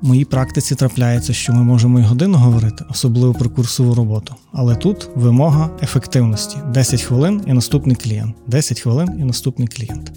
В 0.00 0.06
моїй 0.06 0.24
практиці 0.24 0.74
трапляється, 0.74 1.32
що 1.32 1.52
ми 1.52 1.62
можемо 1.62 2.00
і 2.00 2.02
годину 2.02 2.38
говорити, 2.38 2.84
особливо 2.90 3.34
про 3.34 3.50
курсову 3.50 3.94
роботу. 3.94 4.34
Але 4.52 4.76
тут 4.76 5.08
вимога 5.14 5.70
ефективності: 5.82 6.56
10 6.74 7.02
хвилин 7.02 7.42
і 7.46 7.52
наступний 7.52 7.96
клієнт, 7.96 8.36
10 8.46 8.80
хвилин 8.80 9.08
і 9.18 9.24
наступний 9.24 9.68
клієнт. 9.68 10.12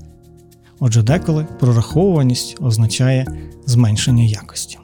Отже, 0.80 1.04
деколи 1.04 1.48
прораховуваність 1.60 2.58
означає 2.62 3.28
зменшення 3.66 4.24
якості. 4.24 4.78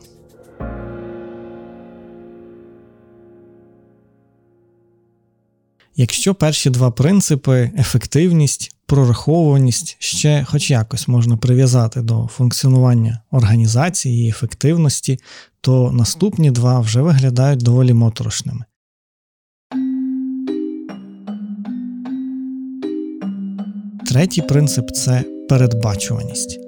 Якщо 5.96 6.36
перші 6.36 6.70
два 6.70 6.92
принципи 6.92 7.72
ефективність, 7.78 8.76
прораховуваність 8.86 9.96
ще 10.00 10.46
хоч 10.50 10.72
якось 10.72 11.08
можна 11.08 11.38
прив'язати 11.38 12.02
до 12.02 12.30
функціонування 12.32 13.22
організації 13.32 14.26
і 14.26 14.30
ефективності, 14.30 15.20
то 15.62 15.92
наступні 15.92 16.52
два 16.52 16.80
вже 16.80 17.02
виглядають 17.02 17.64
доволі 17.64 17.94
моторошними. 17.94 18.66
Третій 24.08 24.42
принцип 24.42 24.92
це 24.92 25.24
передбачуваність. 25.50 26.60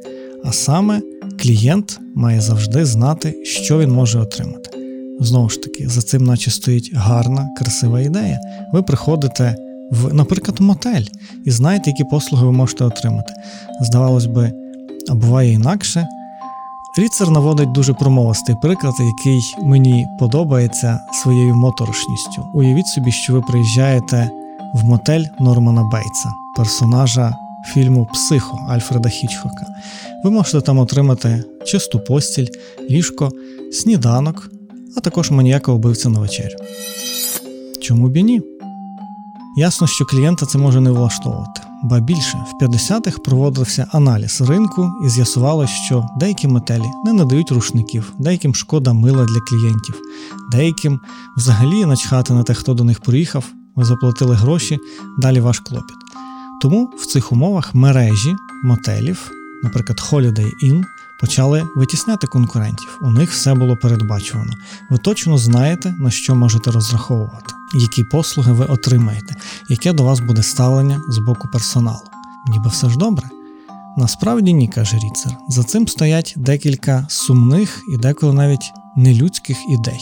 А 0.44 0.52
саме 0.52 1.02
клієнт 1.40 2.00
має 2.16 2.42
завжди 2.42 2.86
знати, 2.86 3.46
що 3.46 3.80
він 3.80 3.92
може 3.92 4.20
отримати. 4.20 4.73
Знову 5.20 5.50
ж 5.50 5.62
таки, 5.62 5.90
за 5.90 6.02
цим, 6.02 6.24
наче 6.24 6.52
стоїть 6.52 6.94
гарна, 6.94 7.50
красива 7.58 8.02
ідея. 8.02 8.40
Ви 8.74 8.82
приходите 8.82 9.56
в, 9.92 10.14
наприклад, 10.14 10.60
мотель 10.60 11.06
і 11.46 11.52
знаєте, 11.52 11.90
які 11.90 12.04
послуги 12.04 12.46
ви 12.46 12.52
можете 12.52 12.84
отримати. 12.84 13.34
Здавалось 13.82 14.26
би, 14.26 14.52
а 15.10 15.16
буває 15.16 15.52
інакше. 15.52 16.08
Ріцер 16.98 17.30
наводить 17.30 17.72
дуже 17.72 17.94
промовистий 17.94 18.56
приклад, 18.62 18.94
який 19.00 19.56
мені 19.64 20.08
подобається 20.20 21.00
своєю 21.24 21.56
моторошністю. 21.56 22.46
Уявіть 22.54 22.88
собі, 22.88 23.12
що 23.12 23.34
ви 23.34 23.42
приїжджаєте 23.42 24.30
в 24.74 24.84
мотель 24.84 25.24
Нормана 25.40 25.84
Бейтса, 25.84 26.30
персонажа 26.58 27.36
фільму 27.66 28.08
Психо 28.14 28.66
Альфреда 28.70 29.10
Хічхока. 29.10 29.66
Ви 30.24 30.32
можете 30.32 30.62
там 30.62 30.80
отримати 30.80 31.44
чисту 31.66 32.00
постіль, 32.00 32.48
ліжко, 32.90 33.32
сніданок, 33.72 34.52
а 34.98 35.00
також 35.00 35.32
маніяка 35.32 35.72
убивця 35.72 36.10
на 36.10 36.20
вечерю. 36.20 36.56
Чому 37.82 38.08
б 38.08 38.18
і 38.18 38.24
ні? 38.24 38.42
Ясно, 39.56 39.88
що 39.88 40.06
клієнта 40.06 40.46
це 40.46 40.58
може 40.58 40.82
не 40.82 40.92
влаштовувати, 40.92 41.62
ба 41.84 42.00
більше 42.00 42.46
в 42.52 42.64
50-х 42.64 43.18
проводився 43.18 43.88
аналіз 43.92 44.42
ринку 44.42 44.92
і 45.06 45.10
з'ясувалося, 45.10 45.74
що 45.74 46.10
деякі 46.20 46.48
мотелі 46.48 46.86
не 47.06 47.14
надають 47.14 47.52
рушників, 47.52 48.14
деяким 48.20 48.56
шкода 48.56 48.94
мила 48.94 49.26
для 49.26 49.40
клієнтів, 49.40 49.96
деяким 50.52 51.00
взагалі 51.38 51.86
начхати 51.86 52.34
на 52.34 52.44
те, 52.44 52.54
хто 52.54 52.74
до 52.74 52.84
них 52.84 53.00
приїхав, 53.00 53.46
ви 53.76 53.86
заплатили 53.86 54.36
гроші, 54.36 54.80
далі 55.18 55.40
ваш 55.40 55.60
клопіт. 55.60 55.96
Тому 56.62 56.90
в 56.98 57.06
цих 57.06 57.32
умовах 57.32 57.76
мережі 57.76 58.36
мотелів, 58.64 59.32
наприклад, 59.64 60.00
Holiday 60.12 60.52
Inn, 60.64 60.84
почали 61.20 61.64
витісняти 61.76 62.28
конкурентів. 62.28 63.00
У 63.02 63.12
них 63.12 63.32
все 63.32 63.54
було 63.54 63.78
передбачувано. 63.78 64.54
Ви 64.90 64.98
точно 64.98 65.38
знаєте, 65.38 65.96
на 66.00 66.12
що 66.12 66.36
можете 66.36 66.72
розраховувати, 66.72 67.54
які 67.74 68.04
послуги 68.04 68.52
ви 68.52 68.66
отримаєте, 68.66 69.36
яке 69.70 69.94
до 69.94 70.04
вас 70.04 70.20
буде 70.20 70.44
ставлення 70.44 71.02
з 71.10 71.18
боку 71.18 71.48
персоналу. 71.48 72.04
Ніби 72.48 72.70
все 72.70 72.90
ж 72.90 72.98
добре. 72.98 73.30
Насправді 73.98 74.54
ні, 74.54 74.68
каже 74.68 74.98
Ріцер. 74.98 75.38
За 75.50 75.64
цим 75.64 75.88
стоять 75.88 76.34
декілька 76.38 77.06
сумних 77.10 77.82
і 77.94 77.98
деколи 77.98 78.34
навіть 78.34 78.72
нелюдських 78.96 79.58
ідей. 79.70 80.00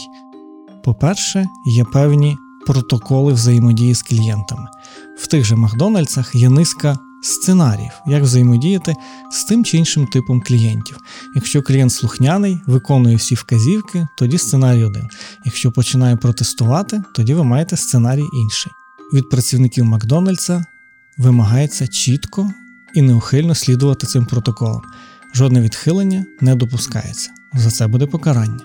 По-перше, 0.83 1.45
є 1.65 1.83
певні 1.83 2.37
протоколи 2.65 3.33
взаємодії 3.33 3.95
з 3.95 4.01
клієнтами. 4.01 4.67
В 5.17 5.27
тих 5.27 5.45
же 5.45 5.55
Макдональдсах 5.55 6.35
є 6.35 6.49
низка 6.49 6.97
сценаріїв, 7.21 7.91
як 8.07 8.23
взаємодіяти 8.23 8.95
з 9.31 9.43
тим 9.43 9.65
чи 9.65 9.77
іншим 9.77 10.07
типом 10.07 10.41
клієнтів. 10.41 10.97
Якщо 11.35 11.61
клієнт 11.61 11.93
слухняний, 11.93 12.61
виконує 12.67 13.15
всі 13.15 13.35
вказівки, 13.35 14.07
тоді 14.17 14.37
сценарій 14.37 14.83
один. 14.83 15.09
Якщо 15.45 15.71
починає 15.71 16.15
протестувати, 16.15 17.03
тоді 17.15 17.33
ви 17.33 17.43
маєте 17.43 17.77
сценарій 17.77 18.25
інший. 18.33 18.71
Від 19.13 19.29
працівників 19.29 19.85
Макдональдса 19.85 20.65
вимагається 21.17 21.87
чітко 21.87 22.51
і 22.93 23.01
неухильно 23.01 23.55
слідувати 23.55 24.07
цим 24.07 24.25
протоколам. 24.25 24.81
Жодне 25.33 25.61
відхилення 25.61 26.25
не 26.41 26.55
допускається. 26.55 27.29
За 27.53 27.71
це 27.71 27.87
буде 27.87 28.05
покарання. 28.05 28.59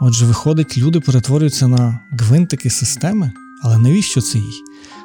Отже, 0.00 0.26
виходить, 0.26 0.78
люди 0.78 1.00
перетворюються 1.00 1.68
на 1.68 2.00
гвинтики 2.10 2.70
системи, 2.70 3.32
але 3.62 3.78
навіщо 3.78 4.20
це 4.20 4.38
їй? 4.38 4.62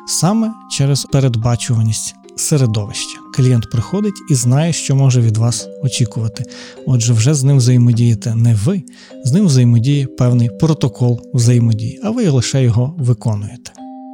Саме 0.07 0.51
через 0.71 1.03
передбачуваність 1.03 2.15
середовища. 2.39 3.19
Клієнт 3.35 3.69
приходить 3.71 4.13
і 4.29 4.35
знає, 4.35 4.73
що 4.73 4.95
може 4.95 5.21
від 5.21 5.37
вас 5.37 5.67
очікувати. 5.83 6.43
Отже, 6.87 7.13
вже 7.13 7.33
з 7.33 7.43
ним 7.43 7.57
взаємодієте 7.57 8.35
не 8.35 8.55
ви, 8.55 8.83
з 9.25 9.31
ним 9.31 9.45
взаємодіє 9.45 10.07
певний 10.07 10.49
протокол 10.59 11.21
взаємодії, 11.33 11.99
а 12.03 12.09
ви 12.09 12.29
лише 12.29 12.63
його 12.63 12.95
виконуєте. 12.97 13.71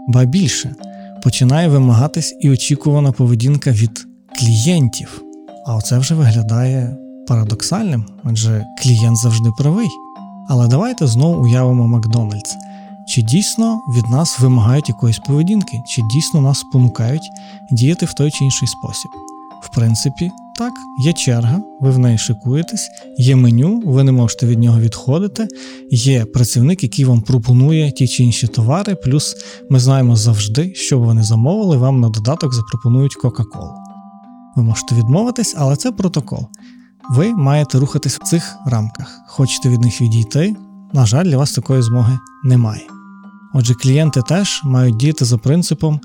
Ба 0.08 0.26
більше 0.26 0.76
починає 1.24 1.68
вимагатись 1.68 2.36
і 2.42 2.50
очікувана 2.50 3.12
поведінка 3.12 3.72
від 3.72 4.08
клієнтів. 4.40 5.22
А 5.68 5.76
оце 5.76 5.98
вже 6.00 6.16
виглядає 6.16 6.98
парадоксальним, 7.28 8.06
адже 8.24 8.66
клієнт 8.82 9.18
завжди 9.18 9.50
правий. 9.58 9.88
Але 10.50 10.68
давайте 10.68 11.08
знову 11.08 11.44
уявимо 11.44 11.88
Макдональдс. 11.88 12.56
Чи 13.08 13.22
дійсно 13.22 13.82
від 13.90 14.10
нас 14.10 14.40
вимагають 14.40 14.90
якоїсь 14.90 15.20
поведінки, 15.20 15.82
чи 15.88 16.02
дійсно 16.02 16.42
нас 16.42 16.60
спонукають 16.60 17.30
діяти 17.72 18.06
в 18.06 18.14
той 18.14 18.32
чи 18.32 18.46
інший 18.46 18.68
спосіб? 18.68 19.12
В 19.62 19.76
принципі, 19.76 20.32
так, 20.58 20.74
є 21.00 21.14
черга, 21.14 21.62
ви 21.82 21.92
в 21.92 21.98
неї 22.00 22.18
шикуєтесь, 22.18 22.90
є 23.18 23.36
меню, 23.36 23.84
ви 23.86 24.04
не 24.04 24.12
можете 24.12 24.46
від 24.46 24.60
нього 24.60 24.80
відходити, 24.80 25.48
є 25.92 26.26
працівник, 26.26 26.84
який 26.84 27.06
вам 27.06 27.22
пропонує 27.22 27.92
ті 27.92 28.08
чи 28.08 28.24
інші 28.24 28.48
товари, 28.48 28.96
плюс 28.96 29.36
ми 29.70 29.80
знаємо 29.80 30.16
завжди, 30.16 30.74
що 30.76 31.00
б 31.00 31.04
вони 31.04 31.24
замовили, 31.24 31.78
вам 31.78 32.00
на 32.00 32.10
додаток 32.10 32.54
запропонують 32.54 33.16
Кока-Колу. 33.16 33.74
Ви 34.56 34.64
можете 34.64 34.96
відмовитись, 34.96 35.56
але 35.58 35.76
це 35.76 35.92
протокол. 35.92 36.48
Ви 37.10 37.34
маєте 37.34 37.80
рухатись 37.80 38.20
в 38.20 38.24
цих 38.24 38.56
рамках. 38.66 39.22
Хочете 39.28 39.70
від 39.70 39.82
них 39.82 40.02
відійти, 40.02 40.56
на 40.94 41.06
жаль, 41.06 41.26
для 41.26 41.38
вас 41.38 41.52
такої 41.52 41.82
змоги 41.82 42.20
немає. 42.44 42.88
Отже, 43.54 43.74
клієнти 43.74 44.22
теж 44.22 44.62
мають 44.64 44.98
діяти 44.98 45.26
за 45.26 45.38
принципом, 45.38 46.00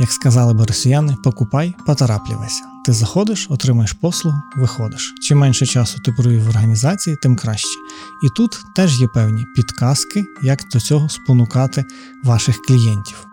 як 0.00 0.12
сказали 0.12 0.54
би 0.54 0.64
росіяни, 0.64 1.16
покупай, 1.24 1.74
потараплювайся. 1.86 2.62
Ти 2.84 2.92
заходиш, 2.92 3.46
отримаєш 3.50 3.92
послугу, 3.92 4.36
виходиш. 4.56 5.14
Чим 5.22 5.38
менше 5.38 5.66
часу 5.66 5.98
ти 6.04 6.12
провів 6.12 6.44
в 6.44 6.48
організації, 6.48 7.16
тим 7.22 7.36
краще. 7.36 7.78
І 8.24 8.28
тут 8.36 8.58
теж 8.76 9.00
є 9.00 9.06
певні 9.06 9.46
підказки, 9.56 10.24
як 10.42 10.58
до 10.72 10.80
цього 10.80 11.08
спонукати 11.08 11.84
ваших 12.24 12.62
клієнтів. 12.62 13.26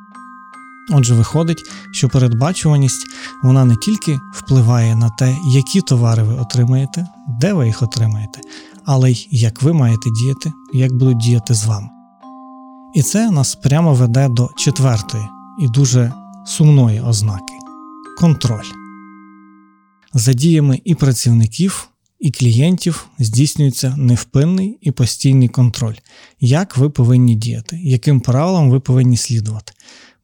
Отже, 0.90 1.14
виходить, 1.14 1.72
що 1.92 2.10
передбачуваність 2.10 3.08
вона 3.44 3.66
не 3.66 3.76
тільки 3.76 4.20
впливає 4.34 4.96
на 4.96 5.10
те, 5.10 5.38
які 5.46 5.82
товари 5.82 6.24
ви 6.24 6.34
отримаєте, 6.34 7.08
де 7.28 7.54
ви 7.54 7.68
їх 7.68 7.82
отримаєте, 7.82 8.40
але 8.88 9.12
й 9.12 9.28
як 9.32 9.62
ви 9.62 9.74
маєте 9.74 10.10
діяти, 10.22 10.54
як 10.74 10.94
будуть 10.94 11.18
діяти 11.18 11.54
з 11.54 11.66
вами. 11.66 11.90
І 12.96 13.02
це 13.02 13.32
нас 13.32 13.56
прямо 13.56 13.94
веде 13.94 14.28
до 14.30 14.50
четвертої 14.58 15.24
і 15.60 15.68
дуже 15.68 16.14
сумної 16.46 17.02
ознаки 17.02 17.54
контроль. 18.20 18.66
За 20.14 20.34
діями 20.34 20.82
і 20.86 20.96
працівників, 20.96 21.90
і 22.20 22.32
клієнтів 22.32 23.08
здійснюється 23.20 23.96
невпинний 23.98 24.78
і 24.82 24.92
постійний 24.92 25.48
контроль, 25.48 25.96
як 26.40 26.78
ви 26.78 26.90
повинні 26.90 27.36
діяти, 27.36 27.80
яким 27.84 28.20
правилам 28.20 28.70
ви 28.70 28.80
повинні 28.80 29.18
слідувати. 29.18 29.74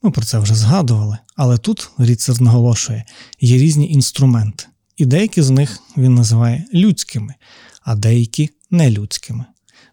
Ми 0.04 0.12
про 0.12 0.24
це 0.24 0.40
вже 0.40 0.56
згадували, 0.56 1.18
але 1.36 1.58
тут 1.58 1.90
Ріцер 1.98 2.42
наголошує, 2.42 3.06
є 3.42 3.58
різні 3.58 3.92
інструменти, 3.92 4.66
і 4.98 5.06
деякі 5.06 5.42
з 5.42 5.50
них 5.50 5.80
він 5.98 6.16
називає 6.16 6.66
людськими, 6.74 7.34
а 7.86 7.96
деякі 7.96 8.50
нелюдськими. 8.72 9.46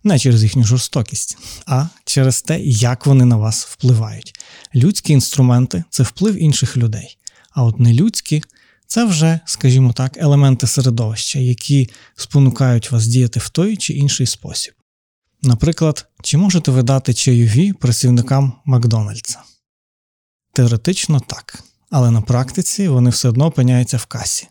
Не 0.05 0.19
через 0.19 0.43
їхню 0.43 0.65
жорстокість, 0.65 1.39
а 1.67 1.87
через 2.05 2.43
те, 2.43 2.61
як 2.61 3.07
вони 3.07 3.25
на 3.25 3.37
вас 3.37 3.65
впливають. 3.65 4.41
Людські 4.75 5.13
інструменти 5.13 5.85
це 5.91 6.03
вплив 6.03 6.43
інших 6.43 6.77
людей, 6.77 7.19
а 7.51 7.65
от 7.65 7.81
нелюдські 7.81 8.43
це 8.87 9.05
вже, 9.05 9.41
скажімо 9.45 9.93
так, 9.93 10.17
елементи 10.17 10.67
середовища, 10.67 11.39
які 11.39 11.91
спонукають 12.17 12.91
вас 12.91 13.07
діяти 13.07 13.41
в 13.41 13.49
той 13.49 13.77
чи 13.77 13.93
інший 13.93 14.27
спосіб. 14.27 14.75
Наприклад, 15.43 16.07
чи 16.23 16.37
можете 16.37 16.71
ви 16.71 16.83
дати 16.83 17.15
чайові 17.15 17.73
працівникам 17.73 18.53
Макдональдса? 18.65 19.39
Теоретично 20.53 21.21
так, 21.21 21.65
але 21.91 22.11
на 22.11 22.21
практиці 22.21 22.89
вони 22.89 23.11
все 23.11 23.29
одно 23.29 23.47
опиняються 23.47 23.97
в 23.97 24.07
касі. 24.07 24.49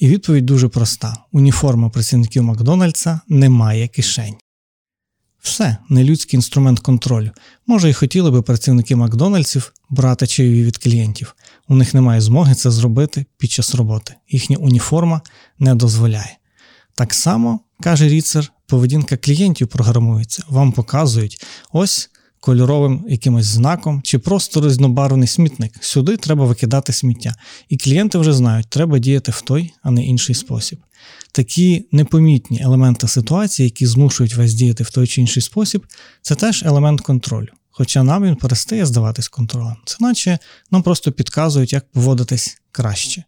І 0.00 0.08
відповідь 0.08 0.46
дуже 0.46 0.68
проста: 0.68 1.16
уніформа 1.32 1.88
працівників 1.88 2.42
Макдональдса 2.42 3.20
не 3.28 3.48
має 3.48 3.88
кишень. 3.88 4.34
Все, 5.42 5.76
нелюдський 5.88 6.38
інструмент 6.38 6.80
контролю. 6.80 7.30
Може, 7.66 7.90
і 7.90 7.92
хотіли 7.92 8.30
би 8.30 8.42
працівники 8.42 8.96
Макдональдсів 8.96 9.72
брати 9.90 10.26
чайові 10.26 10.64
від 10.64 10.78
клієнтів. 10.78 11.36
У 11.68 11.74
них 11.74 11.94
немає 11.94 12.20
змоги 12.20 12.54
це 12.54 12.70
зробити 12.70 13.24
під 13.38 13.50
час 13.50 13.74
роботи. 13.74 14.14
Їхня 14.28 14.56
уніформа 14.56 15.20
не 15.58 15.74
дозволяє. 15.74 16.38
Так 16.94 17.14
само, 17.14 17.60
каже 17.80 18.08
Ріцер, 18.08 18.52
поведінка 18.66 19.16
клієнтів 19.16 19.68
програмується, 19.68 20.42
вам 20.48 20.72
показують 20.72 21.44
ось 21.72 22.10
кольоровим 22.40 23.04
якимось 23.08 23.46
знаком 23.46 24.02
чи 24.02 24.18
просто 24.18 24.66
різнобарвний 24.66 25.28
смітник. 25.28 25.72
Сюди 25.80 26.16
треба 26.16 26.44
викидати 26.44 26.92
сміття. 26.92 27.34
І 27.68 27.76
клієнти 27.76 28.18
вже 28.18 28.32
знають, 28.32 28.68
треба 28.68 28.98
діяти 28.98 29.32
в 29.32 29.40
той, 29.40 29.72
а 29.82 29.90
не 29.90 30.04
інший 30.04 30.34
спосіб. 30.34 30.78
Такі 31.32 31.86
непомітні 31.92 32.60
елементи 32.62 33.08
ситуації, 33.08 33.64
які 33.64 33.86
змушують 33.86 34.34
вас 34.34 34.54
діяти 34.54 34.84
в 34.84 34.90
той 34.90 35.06
чи 35.06 35.20
інший 35.20 35.42
спосіб, 35.42 35.86
це 36.22 36.34
теж 36.34 36.62
елемент 36.62 37.00
контролю. 37.00 37.48
Хоча 37.70 38.02
нам 38.02 38.24
він 38.24 38.36
перестає 38.36 38.86
здаватись 38.86 39.28
контролем. 39.28 39.76
Це 39.84 39.96
наче 40.00 40.38
нам 40.70 40.82
просто 40.82 41.12
підказують, 41.12 41.72
як 41.72 41.92
поводитись 41.92 42.58
краще. 42.72 43.24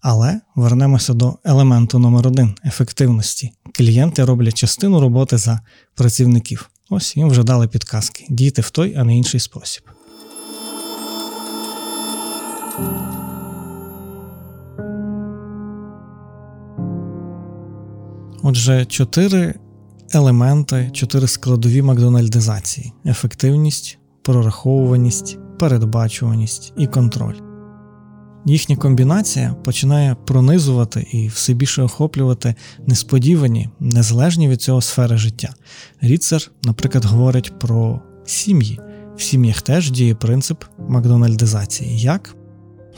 Але 0.00 0.40
вернемося 0.54 1.14
до 1.14 1.38
елементу 1.44 1.98
номер 1.98 2.26
один 2.26 2.54
ефективності. 2.64 3.52
Клієнти 3.72 4.24
роблять 4.24 4.54
частину 4.54 5.00
роботи 5.00 5.38
за 5.38 5.60
працівників. 5.94 6.70
Ось 6.90 7.16
їм 7.16 7.30
вже 7.30 7.42
дали 7.42 7.68
підказки. 7.68 8.26
Дійте 8.28 8.62
в 8.62 8.70
той, 8.70 8.94
а 8.94 9.04
не 9.04 9.16
інший 9.16 9.40
спосіб. 9.40 9.82
Отже, 18.42 18.84
чотири 18.84 19.54
елементи, 20.12 20.90
чотири 20.92 21.28
складові 21.28 21.82
макдональдизації: 21.82 22.92
ефективність, 23.06 23.98
прораховуваність, 24.22 25.38
передбачуваність 25.58 26.72
і 26.78 26.86
контроль. 26.86 27.51
Їхня 28.46 28.76
комбінація 28.76 29.54
починає 29.64 30.16
пронизувати 30.26 31.06
і 31.12 31.28
все 31.28 31.54
більше 31.54 31.82
охоплювати 31.82 32.54
несподівані, 32.86 33.68
незалежні 33.80 34.48
від 34.48 34.62
цього 34.62 34.80
сфери 34.80 35.16
життя. 35.16 35.54
Ріцер, 36.00 36.50
наприклад, 36.62 37.04
говорить 37.04 37.58
про 37.58 38.00
сім'ї. 38.26 38.80
В 39.16 39.22
сім'ях 39.22 39.62
теж 39.62 39.90
діє 39.90 40.14
принцип 40.14 40.64
макдональдизації. 40.88 41.98
Як? 42.00 42.34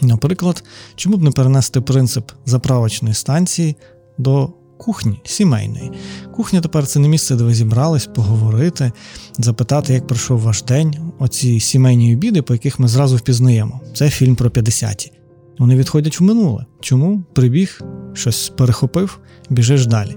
Наприклад, 0.00 0.64
чому 0.94 1.16
б 1.16 1.22
не 1.22 1.30
перенести 1.30 1.80
принцип 1.80 2.30
заправочної 2.46 3.14
станції 3.14 3.76
до 4.18 4.52
кухні 4.78 5.20
сімейної. 5.24 5.92
Кухня 6.34 6.60
тепер 6.60 6.86
це 6.86 6.98
не 6.98 7.08
місце, 7.08 7.36
де 7.36 7.44
ви 7.44 7.54
зібрались 7.54 8.06
поговорити, 8.06 8.92
запитати, 9.38 9.94
як 9.94 10.06
пройшов 10.06 10.40
ваш 10.40 10.62
день. 10.62 10.96
Оці 11.18 11.60
сімейні 11.60 12.14
обіди, 12.14 12.42
по 12.42 12.54
яких 12.54 12.78
ми 12.78 12.88
зразу 12.88 13.16
впізнаємо. 13.16 13.80
Це 13.94 14.10
фільм 14.10 14.36
про 14.36 14.48
50-ті. 14.48 15.12
Вони 15.58 15.76
відходять 15.76 16.20
в 16.20 16.22
минуле. 16.22 16.66
Чому 16.80 17.24
прибіг, 17.34 17.80
щось 18.12 18.48
перехопив, 18.48 19.18
біжиш 19.50 19.86
далі. 19.86 20.16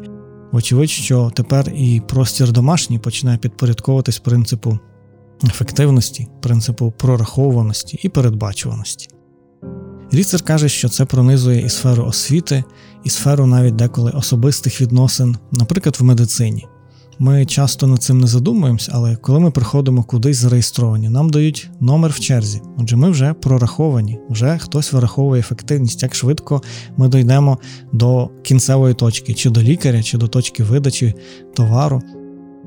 Вочевидь, 0.52 0.89
що 0.89 1.32
тепер 1.36 1.69
і 1.76 2.02
простір 2.08 2.52
домашній 2.52 3.00
починає 3.00 3.38
підпорядковуватись 3.38 4.19
принципу 4.19 4.80
ефективності, 5.43 6.28
принципу 6.41 6.93
прораховуваності 6.97 8.00
і 8.04 8.10
передбачуваності. 8.10 9.08
Ріцер 10.12 10.41
каже, 10.41 10.69
що 10.69 10.89
це 10.89 11.06
пронизує 11.06 11.65
і 11.65 11.69
сферу 11.69 12.06
освіти, 12.06 12.63
і 13.04 13.10
сферу 13.10 13.45
навіть 13.45 13.76
деколи 13.76 14.12
особистих 14.12 14.82
відносин, 14.82 15.38
наприклад, 15.52 15.97
в 16.00 16.04
медицині. 16.04 16.67
Ми 17.19 17.45
часто 17.45 17.88
над 17.88 18.03
цим 18.03 18.19
не 18.19 18.27
задумуємося, 18.27 18.91
але 18.95 19.15
коли 19.15 19.39
ми 19.39 19.51
приходимо 19.51 20.03
кудись 20.03 20.38
зареєстровані, 20.38 21.10
нам 21.10 21.30
дають 21.30 21.69
номер 21.80 22.12
в 22.12 22.19
черзі. 22.19 22.62
Отже, 22.77 22.95
ми 22.95 23.10
вже 23.10 23.34
прораховані, 23.34 24.19
вже 24.30 24.58
хтось 24.58 24.93
вираховує 24.93 25.39
ефективність, 25.39 26.03
як 26.03 26.15
швидко 26.15 26.62
ми 26.97 27.10
дійдемо 27.10 27.58
до 27.93 28.30
кінцевої 28.43 28.93
точки, 28.93 29.34
чи 29.34 29.49
до 29.49 29.62
лікаря, 29.62 30.03
чи 30.03 30.17
до 30.17 30.27
точки 30.27 30.63
видачі 30.63 31.13
товару. 31.56 32.01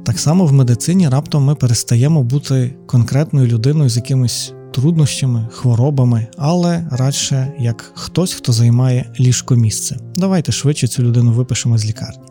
Так 0.04 0.18
само 0.18 0.46
в 0.46 0.52
медицині 0.52 1.08
раптом 1.08 1.44
ми 1.44 1.54
перестаємо 1.54 2.22
бути 2.22 2.76
конкретною 2.86 3.46
людиною 3.46 3.90
з 3.90 3.96
якимись 3.96 4.54
труднощами, 4.72 5.48
хворобами, 5.52 6.26
але 6.36 6.88
радше 6.90 7.52
як 7.58 7.92
хтось, 7.94 8.32
хто 8.32 8.52
займає 8.52 9.12
ліжкомісце. 9.20 9.96
Давайте 10.16 10.52
швидше 10.52 10.88
цю 10.88 11.02
людину 11.02 11.32
випишемо 11.32 11.78
з 11.78 11.86
лікарні. 11.86 12.22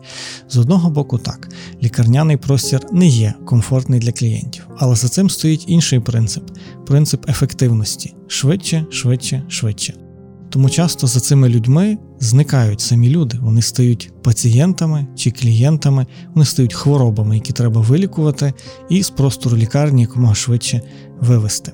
З 0.48 0.56
одного 0.56 0.90
боку, 0.90 1.18
так, 1.18 1.48
лікарняний 1.82 2.36
простір 2.36 2.80
не 2.92 3.06
є 3.06 3.34
комфортний 3.46 4.00
для 4.00 4.12
клієнтів, 4.12 4.66
але 4.78 4.94
за 4.94 5.08
цим 5.08 5.30
стоїть 5.30 5.64
інший 5.68 6.00
принцип 6.00 6.44
принцип 6.86 7.28
ефективності 7.28 8.14
швидше, 8.28 8.84
швидше, 8.90 9.42
швидше. 9.48 9.94
Тому 10.50 10.70
часто 10.70 11.06
за 11.06 11.20
цими 11.20 11.48
людьми 11.48 11.98
зникають 12.20 12.80
самі 12.80 13.08
люди. 13.08 13.38
Вони 13.40 13.62
стають 13.62 14.12
пацієнтами 14.22 15.06
чи 15.16 15.30
клієнтами, 15.30 16.06
вони 16.34 16.46
стають 16.46 16.74
хворобами, 16.74 17.34
які 17.34 17.52
треба 17.52 17.80
вилікувати, 17.80 18.52
і 18.88 19.02
з 19.02 19.10
простору 19.10 19.56
лікарні 19.56 20.02
якомога 20.02 20.34
швидше 20.34 20.82
вивести. 21.20 21.72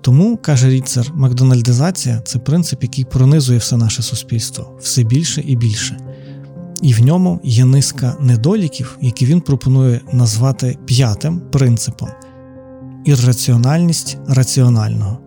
Тому, 0.00 0.36
каже 0.36 0.70
Ріцер, 0.70 1.12
макдональдизація 1.14 2.20
це 2.20 2.38
принцип, 2.38 2.82
який 2.82 3.04
пронизує 3.04 3.58
все 3.58 3.76
наше 3.76 4.02
суспільство 4.02 4.78
все 4.80 5.02
більше 5.02 5.42
і 5.46 5.56
більше. 5.56 5.96
І 6.82 6.92
в 6.94 7.00
ньому 7.00 7.40
є 7.44 7.64
низка 7.64 8.16
недоліків, 8.20 8.98
які 9.00 9.26
він 9.26 9.40
пропонує 9.40 10.00
назвати 10.12 10.78
п'ятим 10.86 11.40
принципом 11.52 12.08
ірраціональність 13.04 14.18
раціонального. 14.28 15.18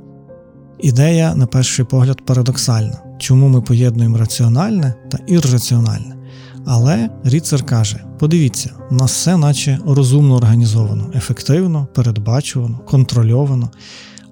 Ідея, 0.80 1.36
на 1.36 1.46
перший 1.46 1.86
погляд, 1.86 2.26
парадоксальна, 2.26 3.04
чому 3.20 3.48
ми 3.48 3.62
поєднуємо 3.62 4.18
раціональне 4.18 4.94
та 5.12 5.20
ірраціональне. 5.28 6.16
Але 6.66 7.10
Ріцер 7.24 7.64
каже: 7.64 8.04
подивіться, 8.20 8.70
у 8.92 8.96
нас 8.96 9.12
все 9.12 9.38
наче 9.38 9.80
розумно 9.86 10.36
організовано, 10.36 11.12
ефективно, 11.16 11.88
передбачувано, 11.96 12.80
контрольовано. 12.86 13.72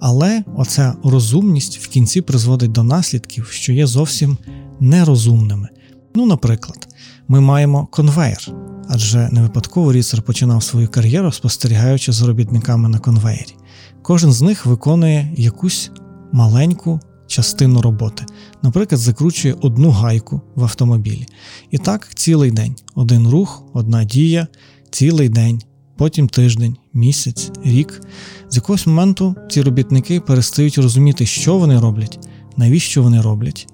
Але 0.01 0.43
оця 0.55 0.93
розумність 1.03 1.77
в 1.77 1.87
кінці 1.87 2.21
призводить 2.21 2.71
до 2.71 2.83
наслідків, 2.83 3.47
що 3.51 3.73
є 3.73 3.87
зовсім 3.87 4.37
нерозумними. 4.79 5.69
Ну, 6.15 6.25
наприклад, 6.25 6.87
ми 7.27 7.41
маємо 7.41 7.87
конвейер, 7.91 8.51
адже 8.89 9.29
не 9.31 9.41
випадково 9.41 9.93
Ріцер 9.93 10.21
починав 10.21 10.63
свою 10.63 10.87
кар'єру, 10.87 11.31
спостерігаючи 11.31 12.11
за 12.11 12.27
робітниками 12.27 12.89
на 12.89 12.99
конвеєрі. 12.99 13.55
Кожен 14.01 14.31
з 14.31 14.41
них 14.41 14.65
виконує 14.65 15.33
якусь 15.37 15.91
маленьку 16.31 16.99
частину 17.27 17.81
роботи, 17.81 18.25
наприклад, 18.63 19.01
закручує 19.01 19.55
одну 19.61 19.89
гайку 19.89 20.41
в 20.55 20.63
автомобілі. 20.63 21.27
І 21.71 21.77
так 21.77 22.15
цілий 22.15 22.51
день: 22.51 22.75
один 22.95 23.27
рух, 23.27 23.63
одна 23.73 24.03
дія, 24.03 24.47
цілий 24.91 25.29
день, 25.29 25.61
потім 26.01 26.27
тиждень, 26.27 26.77
місяць, 26.93 27.51
рік. 27.63 28.01
З 28.49 28.55
якогось 28.55 28.87
моменту 28.87 29.35
ці 29.49 29.61
робітники 29.61 30.19
перестають 30.19 30.77
розуміти, 30.77 31.25
що 31.25 31.57
вони 31.57 31.79
роблять, 31.79 32.19
навіщо 32.57 33.03
вони 33.03 33.21
роблять, 33.21 33.67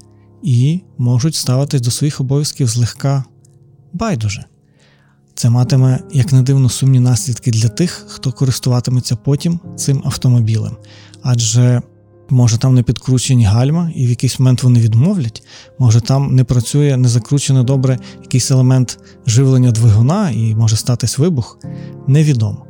і 0.43 0.81
можуть 0.97 1.35
ставитись 1.35 1.81
до 1.81 1.91
своїх 1.91 2.21
обов'язків 2.21 2.67
злегка 2.67 3.23
байдуже. 3.93 4.45
Це 5.35 5.49
матиме, 5.49 5.99
як 6.11 6.33
не 6.33 6.41
дивно, 6.41 6.69
сумні 6.69 6.99
наслідки 6.99 7.51
для 7.51 7.69
тих, 7.69 8.05
хто 8.07 8.31
користуватиметься 8.31 9.15
потім 9.15 9.59
цим 9.75 10.01
автомобілем. 10.05 10.77
Адже 11.23 11.81
може 12.29 12.57
там 12.57 12.75
не 12.75 12.83
підкручені 12.83 13.45
гальма, 13.45 13.91
і 13.95 14.07
в 14.07 14.09
якийсь 14.09 14.39
момент 14.39 14.63
вони 14.63 14.79
відмовлять, 14.79 15.43
може 15.79 16.01
там 16.01 16.35
не 16.35 16.43
працює, 16.43 16.97
не 16.97 17.07
закручений 17.07 17.63
добре 17.63 17.99
якийсь 18.21 18.51
елемент 18.51 18.99
живлення 19.27 19.71
двигуна 19.71 20.31
і 20.31 20.55
може 20.55 20.75
статись 20.75 21.17
вибух, 21.17 21.59
невідомо. 22.07 22.67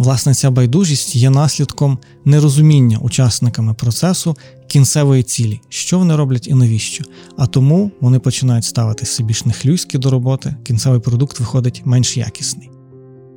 Власне, 0.00 0.34
ця 0.34 0.50
байдужість 0.50 1.16
є 1.16 1.30
наслідком 1.30 1.98
нерозуміння 2.24 2.98
учасниками 2.98 3.74
процесу 3.74 4.36
кінцевої 4.66 5.22
цілі, 5.22 5.60
що 5.68 5.98
вони 5.98 6.16
роблять 6.16 6.48
і 6.48 6.54
навіщо. 6.54 7.04
А 7.36 7.46
тому 7.46 7.90
вони 8.00 8.18
починають 8.18 8.64
ставитися 8.64 9.22
більш 9.22 9.44
нехлюйські 9.44 9.98
до 9.98 10.10
роботи, 10.10 10.54
кінцевий 10.64 11.00
продукт 11.00 11.40
виходить 11.40 11.82
менш 11.84 12.16
якісний. 12.16 12.70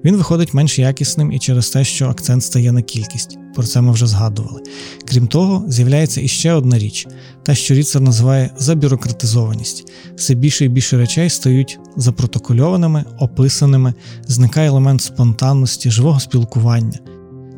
Він 0.06 0.16
виходить 0.16 0.54
менш 0.54 0.80
якісним 0.80 1.32
і 1.32 1.40
через 1.40 1.70
те, 1.70 1.84
що 1.84 2.08
акцент 2.08 2.44
стає 2.44 2.72
на 2.72 2.82
кількість. 2.82 3.38
Про 3.56 3.64
це 3.64 3.82
ми 3.82 3.92
вже 3.92 4.08
згадували. 4.08 4.62
Крім 5.06 5.28
того, 5.28 5.66
з'являється 5.68 6.22
іще 6.22 6.54
одна 6.54 6.78
річ: 6.78 7.08
те, 7.44 7.56
що 7.56 7.74
Ріцер 7.74 8.02
називає 8.02 8.50
забюрократизованість. 8.58 9.92
Все 10.16 10.36
більше 10.36 10.66
і 10.66 10.70
більше 10.70 10.98
речей 10.98 11.30
стають 11.30 11.80
запротокольованими, 11.96 13.06
описаними, 13.20 13.94
зникає 14.28 14.68
елемент 14.68 15.02
спонтанності, 15.02 15.92
живого 15.92 16.20
спілкування. 16.20 17.00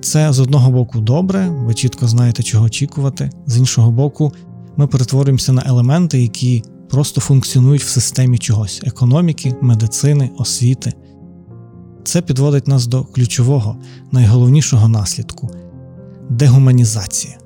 Це 0.02 0.34
з 0.34 0.40
одного 0.40 0.72
боку 0.72 1.00
добре, 1.00 1.50
ви 1.50 1.74
чітко 1.74 2.08
знаєте, 2.08 2.44
чого 2.44 2.66
очікувати, 2.66 3.30
з 3.46 3.58
іншого 3.58 3.92
боку, 3.92 4.34
ми 4.78 4.88
перетворюємося 4.88 5.54
на 5.54 5.64
елементи, 5.66 6.22
які 6.22 6.64
просто 6.90 7.22
функціонують 7.22 7.84
в 7.84 7.88
системі 7.88 8.38
чогось 8.38 8.82
економіки, 8.86 9.56
медицини, 9.62 10.30
освіти. 10.38 10.94
Це 12.06 12.22
підводить 12.22 12.68
нас 12.68 12.88
до 12.88 13.04
ключового, 13.04 13.78
найголовнішого 14.12 14.88
наслідку 14.88 15.50
дегуманізація. 16.30 17.38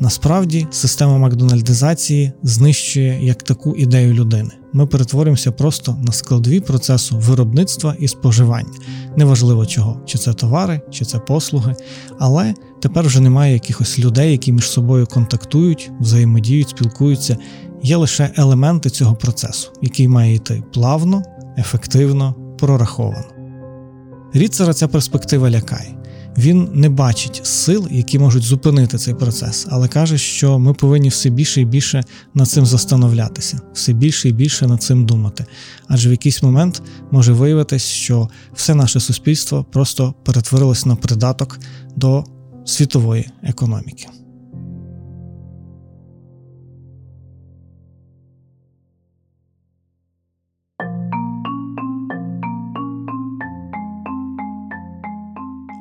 Насправді, 0.00 0.66
система 0.70 1.18
макдональдизації 1.18 2.32
знищує 2.42 3.18
як 3.22 3.42
таку 3.42 3.76
ідею 3.76 4.14
людини. 4.14 4.50
Ми 4.72 4.86
перетворимося 4.86 5.52
просто 5.52 5.98
на 6.02 6.12
складові 6.12 6.60
процесу 6.60 7.18
виробництва 7.18 7.96
і 7.98 8.08
споживання. 8.08 8.72
Неважливо 9.16 9.66
чого, 9.66 10.00
чи 10.06 10.18
це 10.18 10.32
товари, 10.32 10.80
чи 10.90 11.04
це 11.04 11.18
послуги, 11.18 11.74
але 12.18 12.54
тепер 12.82 13.06
вже 13.06 13.20
немає 13.20 13.52
якихось 13.52 13.98
людей, 13.98 14.32
які 14.32 14.52
між 14.52 14.70
собою 14.70 15.06
контактують, 15.06 15.90
взаємодіють, 16.00 16.68
спілкуються. 16.68 17.36
Є 17.82 17.96
лише 17.96 18.30
елементи 18.36 18.90
цього 18.90 19.14
процесу, 19.14 19.70
який 19.82 20.08
має 20.08 20.34
йти 20.34 20.62
плавно, 20.72 21.22
ефективно, 21.58 22.34
прораховано. 22.58 23.39
Ріцера 24.34 24.74
ця 24.74 24.88
перспектива 24.88 25.50
лякає. 25.50 25.94
Він 26.38 26.68
не 26.74 26.88
бачить 26.88 27.40
сил, 27.44 27.88
які 27.90 28.18
можуть 28.18 28.42
зупинити 28.42 28.98
цей 28.98 29.14
процес, 29.14 29.66
але 29.70 29.88
каже, 29.88 30.18
що 30.18 30.58
ми 30.58 30.74
повинні 30.74 31.08
все 31.08 31.30
більше 31.30 31.60
і 31.60 31.64
більше 31.64 32.04
над 32.34 32.48
цим 32.48 32.66
застановлятися, 32.66 33.60
все 33.72 33.92
більше 33.92 34.28
і 34.28 34.32
більше 34.32 34.66
над 34.66 34.82
цим 34.82 35.06
думати. 35.06 35.46
Адже 35.88 36.08
в 36.08 36.12
якийсь 36.12 36.42
момент 36.42 36.82
може 37.10 37.32
виявитись, 37.32 37.84
що 37.84 38.28
все 38.54 38.74
наше 38.74 39.00
суспільство 39.00 39.66
просто 39.72 40.14
перетворилось 40.24 40.86
на 40.86 40.96
придаток 40.96 41.58
до 41.96 42.24
світової 42.64 43.30
економіки. 43.42 44.06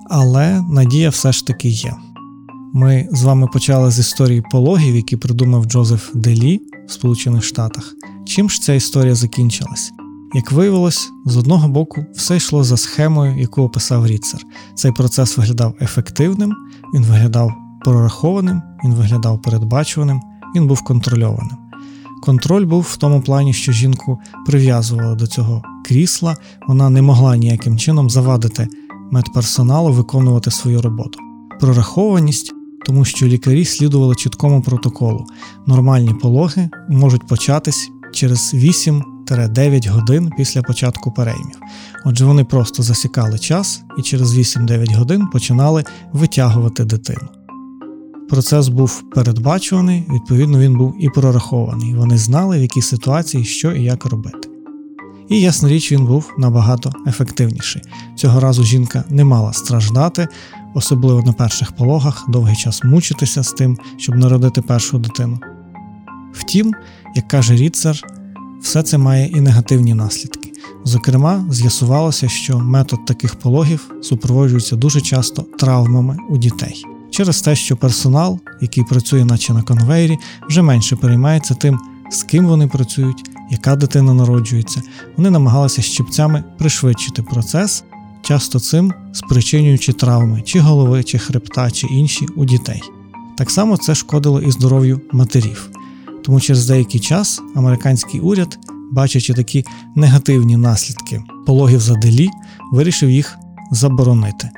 Але 0.10 0.62
надія 0.69 1.10
все 1.10 1.32
ж 1.32 1.48
таки 1.48 1.69
є. 1.69 1.95
Ми 2.74 3.08
з 3.12 3.24
вами 3.24 3.48
почали 3.48 3.91
з 3.91 4.00
історії 4.00 4.43
пологів, 4.52 4.95
які 4.95 5.17
придумав 5.17 5.65
Джозеф 5.65 6.10
Делі 6.13 6.62
в 6.88 6.91
Сполучених 6.91 7.43
Штатах. 7.43 7.95
Чим 8.26 8.50
ж 8.50 8.62
ця 8.62 8.74
історія 8.74 9.15
закінчилась? 9.15 9.91
Як 10.34 10.52
виявилось, 10.52 11.10
з 11.26 11.38
одного 11.38 11.67
боку, 11.67 12.06
все 12.15 12.38
йшло 12.38 12.63
за 12.63 12.78
схемою, 12.78 13.39
яку 13.39 13.62
описав 13.62 14.08
Ріцер. 14.08 14.41
Цей 14.76 14.91
процес 14.91 15.38
виглядав 15.38 15.74
ефективним, 15.82 16.54
він 16.93 17.04
виглядав 17.04 17.52
прорахованим, 17.86 18.62
він 18.84 18.93
виглядав 18.93 19.41
передбачуваним, 19.41 20.22
він 20.56 20.67
був 20.67 20.82
контрольованим. 20.84 21.58
Контроль 22.24 22.65
був 22.65 22.82
в 22.82 22.98
тому 22.98 23.22
плані, 23.22 23.54
що 23.54 23.72
жінку 23.72 24.19
прив'язували 24.45 25.15
до 25.15 25.28
цього 25.28 25.63
крісла, 25.86 26.36
вона 26.67 26.89
не 26.89 27.02
могла 27.02 27.38
ніяким 27.38 27.78
чином 27.78 28.10
завадити 28.10 28.67
медперсоналу 29.12 29.93
виконувати 29.93 30.52
свою 30.52 30.82
роботу. 30.82 31.19
Прорахованість, 31.60 32.54
тому 32.86 33.06
що 33.06 33.26
лікарі 33.26 33.65
слідували 33.65 34.15
чіткому 34.15 34.62
протоколу. 34.62 35.26
Нормальні 35.67 36.13
пологи 36.13 36.69
можуть 36.89 37.28
початись 37.28 37.89
через 38.13 38.54
8-9 38.54 39.89
годин 39.89 40.32
після 40.38 40.62
початку 40.62 41.12
переймів. 41.12 41.60
Отже, 42.06 42.26
вони 42.26 42.43
просто 42.43 42.84
засікали 42.84 43.39
час 43.39 43.84
і 43.98 44.02
через 44.02 44.38
8-9 44.38 44.98
годин 44.98 45.28
починали 45.28 45.84
витягувати 46.13 46.86
дитину. 46.86 47.28
Процес 48.30 48.67
був 48.67 49.04
передбачуваний, 49.15 50.06
відповідно, 50.13 50.60
він 50.60 50.78
був 50.78 50.95
і 51.00 51.10
прорахований. 51.10 51.95
Вони 51.95 52.17
знали, 52.17 52.58
в 52.58 52.62
якій 52.62 52.82
ситуації 52.82 53.45
що 53.45 53.72
і 53.72 53.84
як 53.84 54.06
робити. 54.06 54.49
І 55.30 55.42
ясна 55.42 55.70
річ, 55.70 55.92
він 55.92 56.06
був 56.06 56.34
набагато 56.38 56.94
ефективніший. 57.08 57.82
Цього 58.15 58.39
разу 58.39 58.63
жінка 58.63 59.04
не 59.10 59.24
мала 59.24 59.54
страждати, 59.54 60.28
особливо 60.74 61.22
на 61.22 61.34
перших 61.34 61.72
пологах, 61.72 62.26
довгий 62.30 62.56
час 62.56 62.84
мучитися 62.84 63.44
з 63.44 63.54
тим, 63.54 63.78
щоб 63.98 64.15
народити 64.15 64.62
першу 64.62 65.00
дитину. 65.00 65.39
Втім, 66.34 66.74
як 67.15 67.28
каже 67.28 67.56
Ріцер, 67.56 68.02
все 68.62 68.84
це 68.84 68.98
має 68.98 69.28
і 69.28 69.42
негативні 69.42 69.94
наслідки. 69.94 70.52
Зокрема, 70.84 71.46
з'ясувалося, 71.50 72.30
що 72.30 72.60
метод 72.60 73.06
таких 73.06 73.36
пологів 73.36 73.92
супроводжується 74.02 74.76
дуже 74.76 75.02
часто 75.02 75.42
травмами 75.42 76.18
у 76.30 76.38
дітей. 76.38 76.84
через 77.12 77.42
те, 77.42 77.56
що 77.56 77.78
персонал, 77.78 78.39
який 78.62 78.84
працює 78.84 79.26
наче 79.26 79.54
на 79.54 79.63
конвейері, 79.63 80.18
вже 80.50 80.62
менше 80.62 80.96
переймається 80.96 81.54
тим, 81.54 81.80
з 82.12 82.24
ким 82.24 82.46
вони 82.46 82.68
працюють, 82.68 83.30
яка 83.52 83.76
дитина 83.76 84.14
народжується. 84.14 84.82
Вони 85.18 85.30
намагалися 85.30 85.82
щипцями 85.82 86.44
пришвидшити 86.58 87.24
процес, 87.24 87.84
часто 88.22 88.60
цим 88.60 88.94
спричинюючи 89.14 89.94
травми 89.94 90.42
чи 90.42 90.60
голови, 90.60 91.04
чи 91.04 91.18
хребта, 91.18 91.72
чи 91.72 91.88
інші 91.88 92.26
у 92.36 92.46
дітей. 92.46 92.82
Так 93.38 93.52
само 93.52 93.78
це 93.78 93.96
шкодило 93.96 94.42
і 94.42 94.52
здоров'ю 94.52 95.02
матерів. 95.12 95.70
Тому 96.24 96.40
через 96.40 96.68
деякий 96.68 97.00
час 97.00 97.42
американський 97.56 98.20
уряд, 98.20 98.60
бачачи 98.92 99.34
такі 99.34 99.66
негативні 99.96 100.58
наслідки 100.58 101.24
пологів 101.46 101.80
за 101.80 101.94
делі, 101.94 102.30
вирішив 102.72 103.10
їх 103.10 103.38
заборонити. 103.72 104.50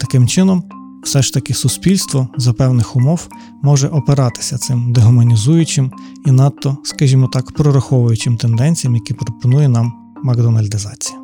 Таким 0.00 0.28
чином, 0.28 0.64
все 1.02 1.22
ж 1.22 1.32
таки 1.32 1.54
суспільство 1.54 2.28
за 2.36 2.52
певних 2.52 2.96
умов 2.96 3.28
може 3.62 3.88
опиратися 3.88 4.58
цим 4.58 4.92
дегуманізуючим 4.92 5.92
і 6.26 6.30
надто, 6.30 6.76
скажімо 6.84 7.28
так, 7.28 7.52
прораховуючим 7.52 8.36
тенденціям, 8.36 8.94
які 8.94 9.14
пропонує 9.14 9.68
нам 9.68 9.92
Макдональдизація. 10.22 11.18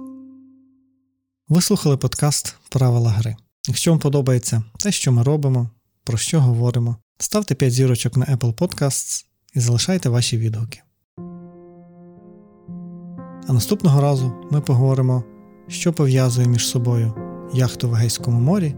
Ви 1.48 1.60
слухали 1.60 1.96
подкаст 1.96 2.56
Правила 2.68 3.10
гри. 3.10 3.36
Якщо 3.68 3.90
вам 3.90 4.00
подобається 4.00 4.62
те, 4.78 4.92
що 4.92 5.12
ми 5.12 5.22
робимо, 5.22 5.70
про 6.04 6.18
що 6.18 6.40
говоримо, 6.40 6.96
ставте 7.18 7.54
5 7.54 7.72
зірочок 7.72 8.16
на 8.16 8.24
Apple 8.26 8.54
Podcasts 8.54 9.24
і 9.54 9.60
залишайте 9.60 10.08
ваші 10.08 10.38
відгуки. 10.38 10.80
А 13.48 13.52
наступного 13.52 14.00
разу 14.00 14.32
ми 14.50 14.60
поговоримо, 14.60 15.24
що 15.68 15.92
пов'язує 15.92 16.48
між 16.48 16.68
собою 16.68 17.14
яхту 17.54 17.88
в 17.88 17.94
Егейському 17.94 18.40
морі 18.40 18.74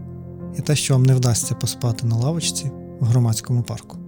і 0.57 0.61
те, 0.61 0.75
що 0.75 0.93
вам 0.93 1.03
не 1.03 1.15
вдасться 1.15 1.55
поспати 1.55 2.07
на 2.07 2.15
лавочці 2.15 2.71
в 2.99 3.05
громадському 3.05 3.63
парку. 3.63 3.98